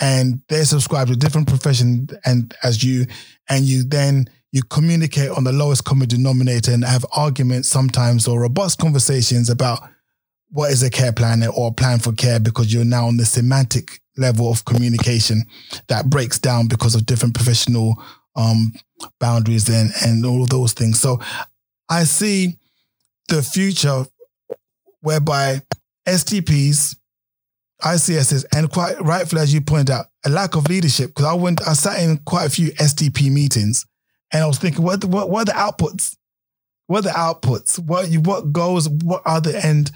and 0.00 0.40
they're 0.48 0.64
subscribed 0.64 1.08
to 1.08 1.14
a 1.14 1.16
different 1.16 1.48
profession 1.48 2.08
and 2.24 2.54
as 2.62 2.82
you, 2.82 3.06
and 3.48 3.64
you 3.64 3.84
then 3.84 4.28
you 4.52 4.62
communicate 4.62 5.30
on 5.30 5.44
the 5.44 5.52
lowest 5.52 5.84
common 5.84 6.08
denominator 6.08 6.72
and 6.72 6.84
have 6.84 7.04
arguments 7.14 7.68
sometimes 7.68 8.26
or 8.26 8.40
robust 8.40 8.78
conversations 8.78 9.50
about 9.50 9.80
what 10.50 10.70
is 10.70 10.82
a 10.82 10.90
care 10.90 11.12
plan 11.12 11.46
or 11.56 11.68
a 11.68 11.72
plan 11.72 11.98
for 11.98 12.12
care 12.12 12.40
because 12.40 12.72
you're 12.72 12.84
now 12.84 13.06
on 13.06 13.18
the 13.18 13.26
semantic 13.26 14.00
level 14.16 14.50
of 14.50 14.64
communication 14.64 15.42
that 15.88 16.08
breaks 16.08 16.38
down 16.38 16.66
because 16.66 16.94
of 16.94 17.06
different 17.06 17.34
professional 17.34 18.02
um, 18.38 18.72
boundaries 19.18 19.68
and, 19.68 19.90
and 20.04 20.24
all 20.24 20.46
those 20.46 20.72
things. 20.72 20.98
So 20.98 21.18
I 21.88 22.04
see 22.04 22.56
the 23.28 23.42
future 23.42 24.06
whereby 25.00 25.60
STPs, 26.06 26.96
ICSs, 27.82 28.46
and 28.54 28.70
quite 28.70 29.00
rightfully, 29.00 29.42
as 29.42 29.52
you 29.52 29.60
pointed 29.60 29.90
out, 29.90 30.06
a 30.24 30.30
lack 30.30 30.56
of 30.56 30.68
leadership. 30.68 31.10
Because 31.10 31.26
I 31.26 31.34
went, 31.34 31.66
I 31.66 31.74
sat 31.74 32.00
in 32.00 32.18
quite 32.18 32.46
a 32.46 32.50
few 32.50 32.70
STP 32.72 33.30
meetings, 33.30 33.84
and 34.32 34.42
I 34.42 34.46
was 34.46 34.58
thinking, 34.58 34.82
what, 34.82 35.04
what, 35.04 35.28
what 35.28 35.48
are 35.48 35.52
the 35.52 35.58
outputs? 35.58 36.16
What 36.86 37.04
are 37.04 37.08
the 37.08 37.18
outputs? 37.18 37.78
What 37.78 38.08
you, 38.08 38.20
what 38.20 38.52
goes? 38.52 38.88
What 38.88 39.22
are 39.26 39.40
the 39.40 39.64
end? 39.64 39.90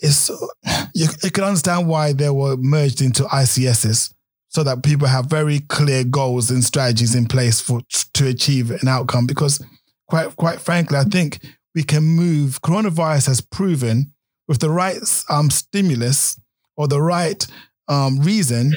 Is 0.00 0.30
you, 0.94 1.06
you 1.22 1.30
can 1.30 1.44
understand 1.44 1.86
why 1.86 2.12
they 2.12 2.30
were 2.30 2.56
merged 2.56 3.02
into 3.02 3.24
ICSs 3.24 4.12
so 4.48 4.62
that 4.64 4.82
people 4.82 5.06
have 5.06 5.26
very 5.26 5.60
clear 5.60 6.04
goals 6.04 6.50
and 6.50 6.64
strategies 6.64 7.14
in 7.14 7.26
place 7.26 7.60
for 7.60 7.80
to 8.14 8.26
achieve 8.26 8.70
an 8.70 8.88
outcome. 8.88 9.26
Because 9.26 9.64
quite 10.08 10.34
quite 10.36 10.60
frankly, 10.60 10.98
I 10.98 11.04
think 11.04 11.40
we 11.74 11.82
can 11.82 12.02
move. 12.02 12.62
Coronavirus 12.62 13.26
has 13.28 13.40
proven 13.40 14.12
with 14.48 14.58
the 14.58 14.70
right 14.70 14.96
um, 15.28 15.50
stimulus 15.50 16.40
or 16.76 16.88
the 16.88 17.00
right 17.00 17.46
um, 17.88 18.20
reason, 18.20 18.72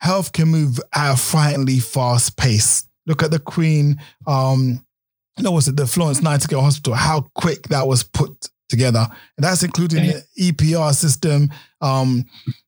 health 0.00 0.32
can 0.32 0.48
move 0.48 0.80
at 0.94 1.12
a 1.12 1.16
frighteningly 1.16 1.78
fast 1.78 2.36
pace. 2.36 2.86
Look 3.06 3.22
at 3.22 3.30
the 3.30 3.38
Queen. 3.38 4.00
Um, 4.26 4.84
no, 5.38 5.52
was 5.52 5.68
it 5.68 5.76
the 5.76 5.86
Florence 5.86 6.22
Nightingale 6.22 6.62
Hospital? 6.62 6.94
How 6.94 7.26
quick 7.34 7.68
that 7.68 7.86
was 7.86 8.02
put 8.02 8.48
together, 8.68 9.06
and 9.36 9.44
that's 9.44 9.62
including 9.62 10.06
the 10.06 10.24
EPR 10.40 10.94
system, 10.94 11.50
um, 11.84 12.24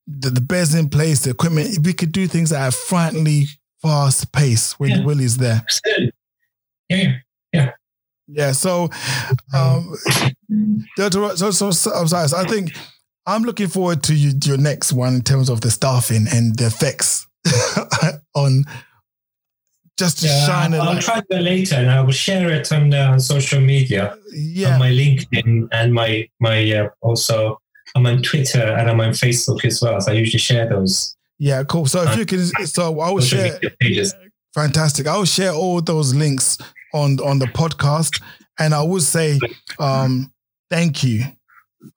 the, 0.07 0.31
the 0.31 0.41
beds 0.41 0.75
in 0.75 0.89
place, 0.89 1.21
the 1.25 1.31
equipment. 1.31 1.85
We 1.85 1.93
could 1.93 2.13
do 2.13 2.27
things 2.29 2.53
at 2.53 2.69
a 2.69 2.71
frighteningly 2.71 3.47
fast 3.83 4.31
pace 4.33 4.79
when 4.79 4.91
Yeah. 4.91 5.05
Willie's 5.05 5.37
there. 5.39 5.65
Yeah, 6.89 7.13
yeah. 7.53 7.71
Yeah. 8.29 8.53
So, 8.53 8.91
um, 9.55 9.95
so, 10.99 11.51
so, 11.51 11.71
so 11.71 11.91
I'm 11.93 12.09
sorry. 12.09 12.29
So 12.29 12.37
I 12.37 12.45
think 12.45 12.77
I'm 13.27 13.43
looking 13.43 13.69
forward 13.69 14.03
to 14.05 14.15
you, 14.15 14.33
your 14.45 14.57
next 14.59 14.93
one 14.93 15.15
in 15.15 15.23
terms 15.23 15.49
of 15.49 15.61
the 15.61 15.71
staffing 15.71 16.27
and 16.33 16.57
the 16.57 16.67
effects 16.67 17.27
on 18.35 18.65
just 19.99 20.19
to 20.21 20.27
Yeah, 20.27 20.47
shine 20.47 20.75
a 20.75 20.79
I'll 20.79 20.95
light. 20.95 21.03
try 21.03 21.23
that 21.31 21.43
later, 21.43 21.77
and 21.77 21.91
I 21.91 22.01
will 22.03 22.13
share 22.13 22.51
it 22.51 22.71
on, 22.71 22.93
uh, 22.93 23.13
on 23.13 23.21
social 23.21 23.61
media, 23.61 24.17
Yeah. 24.33 24.75
on 24.75 24.79
my 24.81 24.91
LinkedIn, 24.91 25.69
and 25.73 25.95
my 25.95 26.29
my 26.39 26.71
uh, 26.73 26.89
also 27.01 27.59
I'm 27.97 28.07
on 28.07 28.23
Twitter 28.23 28.61
and 28.61 28.91
I'm 28.91 29.01
on 29.01 29.11
Facebook 29.13 29.65
as 29.65 29.81
well. 29.81 29.99
So 30.01 30.13
I 30.13 30.15
usually 30.15 30.39
share 30.39 30.69
those 30.69 31.17
Yeah. 31.39 31.65
Cool. 31.65 31.87
So 31.87 32.03
if 32.03 32.17
you 32.19 32.27
can, 32.27 32.45
so 32.67 33.01
I 33.01 33.11
will 33.11 33.23
share. 33.23 33.59
pages. 33.81 34.15
Fantastic. 34.55 35.07
I 35.07 35.17
will 35.17 35.25
share 35.25 35.53
all 35.53 35.81
those 35.81 36.15
links 36.15 36.59
on 36.93 37.19
on 37.21 37.39
the 37.39 37.47
podcast, 37.47 38.23
and 38.59 38.75
I 38.75 38.83
will 38.83 39.01
say 39.01 39.39
um, 39.79 40.31
thank 40.71 41.03
you 41.03 41.25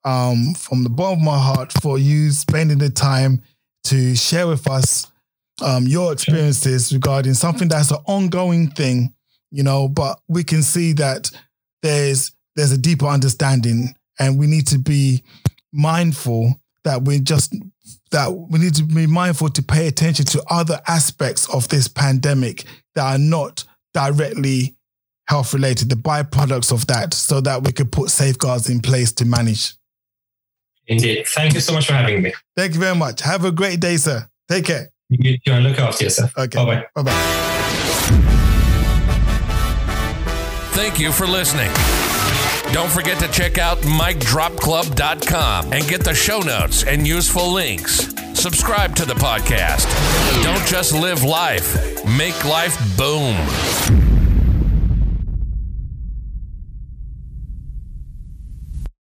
um, 0.04 0.54
from 0.54 0.82
the 0.82 0.90
bottom 0.90 1.20
of 1.20 1.24
my 1.24 1.38
heart 1.38 1.72
for 1.82 1.98
you 1.98 2.30
spending 2.30 2.78
the 2.78 2.90
time 2.90 3.42
to 3.84 4.14
share 4.14 4.46
with 4.46 4.68
us 4.68 5.10
um, 5.62 5.86
your 5.86 6.12
experiences 6.12 6.92
regarding 6.92 7.34
something 7.34 7.68
that's 7.68 7.90
an 7.90 7.98
ongoing 8.06 8.70
thing, 8.70 9.12
you 9.50 9.62
know. 9.62 9.88
But 9.88 10.18
we 10.28 10.44
can 10.44 10.62
see 10.62 10.92
that 10.94 11.30
there's 11.82 12.32
there's 12.56 12.72
a 12.72 12.78
deeper 12.78 13.06
understanding, 13.06 13.94
and 14.18 14.38
we 14.38 14.46
need 14.46 14.66
to 14.68 14.78
be 14.78 15.22
mindful 15.72 16.60
that 16.84 17.02
we 17.02 17.20
just 17.20 17.54
that 18.10 18.28
we 18.28 18.58
need 18.58 18.74
to 18.74 18.82
be 18.82 19.06
mindful 19.06 19.48
to 19.50 19.62
pay 19.62 19.86
attention 19.86 20.24
to 20.24 20.42
other 20.50 20.80
aspects 20.88 21.52
of 21.54 21.68
this 21.68 21.88
pandemic 21.88 22.64
that 22.94 23.04
are 23.04 23.18
not 23.18 23.64
directly 23.94 24.76
health 25.28 25.54
related, 25.54 25.88
the 25.88 25.94
byproducts 25.94 26.72
of 26.72 26.86
that, 26.88 27.14
so 27.14 27.40
that 27.40 27.62
we 27.62 27.72
could 27.72 27.92
put 27.92 28.10
safeguards 28.10 28.68
in 28.68 28.80
place 28.80 29.12
to 29.12 29.24
manage. 29.24 29.74
Indeed. 30.88 31.26
Thank 31.28 31.54
you 31.54 31.60
so 31.60 31.72
much 31.72 31.86
for 31.86 31.92
having 31.92 32.20
me. 32.20 32.34
Thank 32.56 32.74
you 32.74 32.80
very 32.80 32.96
much. 32.96 33.20
Have 33.20 33.44
a 33.44 33.52
great 33.52 33.78
day, 33.78 33.96
sir. 33.96 34.28
Take 34.48 34.64
care. 34.64 34.88
You 35.08 35.38
too, 35.38 35.52
and 35.52 35.64
look 35.64 35.78
after 35.78 36.04
yourself. 36.04 36.36
Okay. 36.36 36.56
Bye 36.56 36.64
bye. 36.64 36.86
Bye 36.94 37.02
bye. 37.02 37.40
Thank 40.72 40.98
you 40.98 41.12
for 41.12 41.26
listening. 41.26 41.70
Don't 42.72 42.90
forget 42.90 43.18
to 43.18 43.28
check 43.28 43.58
out 43.58 43.78
MicDropClub.com 43.78 45.72
and 45.72 45.88
get 45.88 46.04
the 46.04 46.14
show 46.14 46.38
notes 46.38 46.84
and 46.84 47.04
useful 47.06 47.52
links. 47.52 48.14
Subscribe 48.38 48.94
to 48.96 49.04
the 49.04 49.14
podcast. 49.14 49.86
Don't 50.44 50.64
just 50.66 50.92
live 50.92 51.24
life, 51.24 52.04
make 52.06 52.44
life 52.44 52.78
boom. 52.96 54.09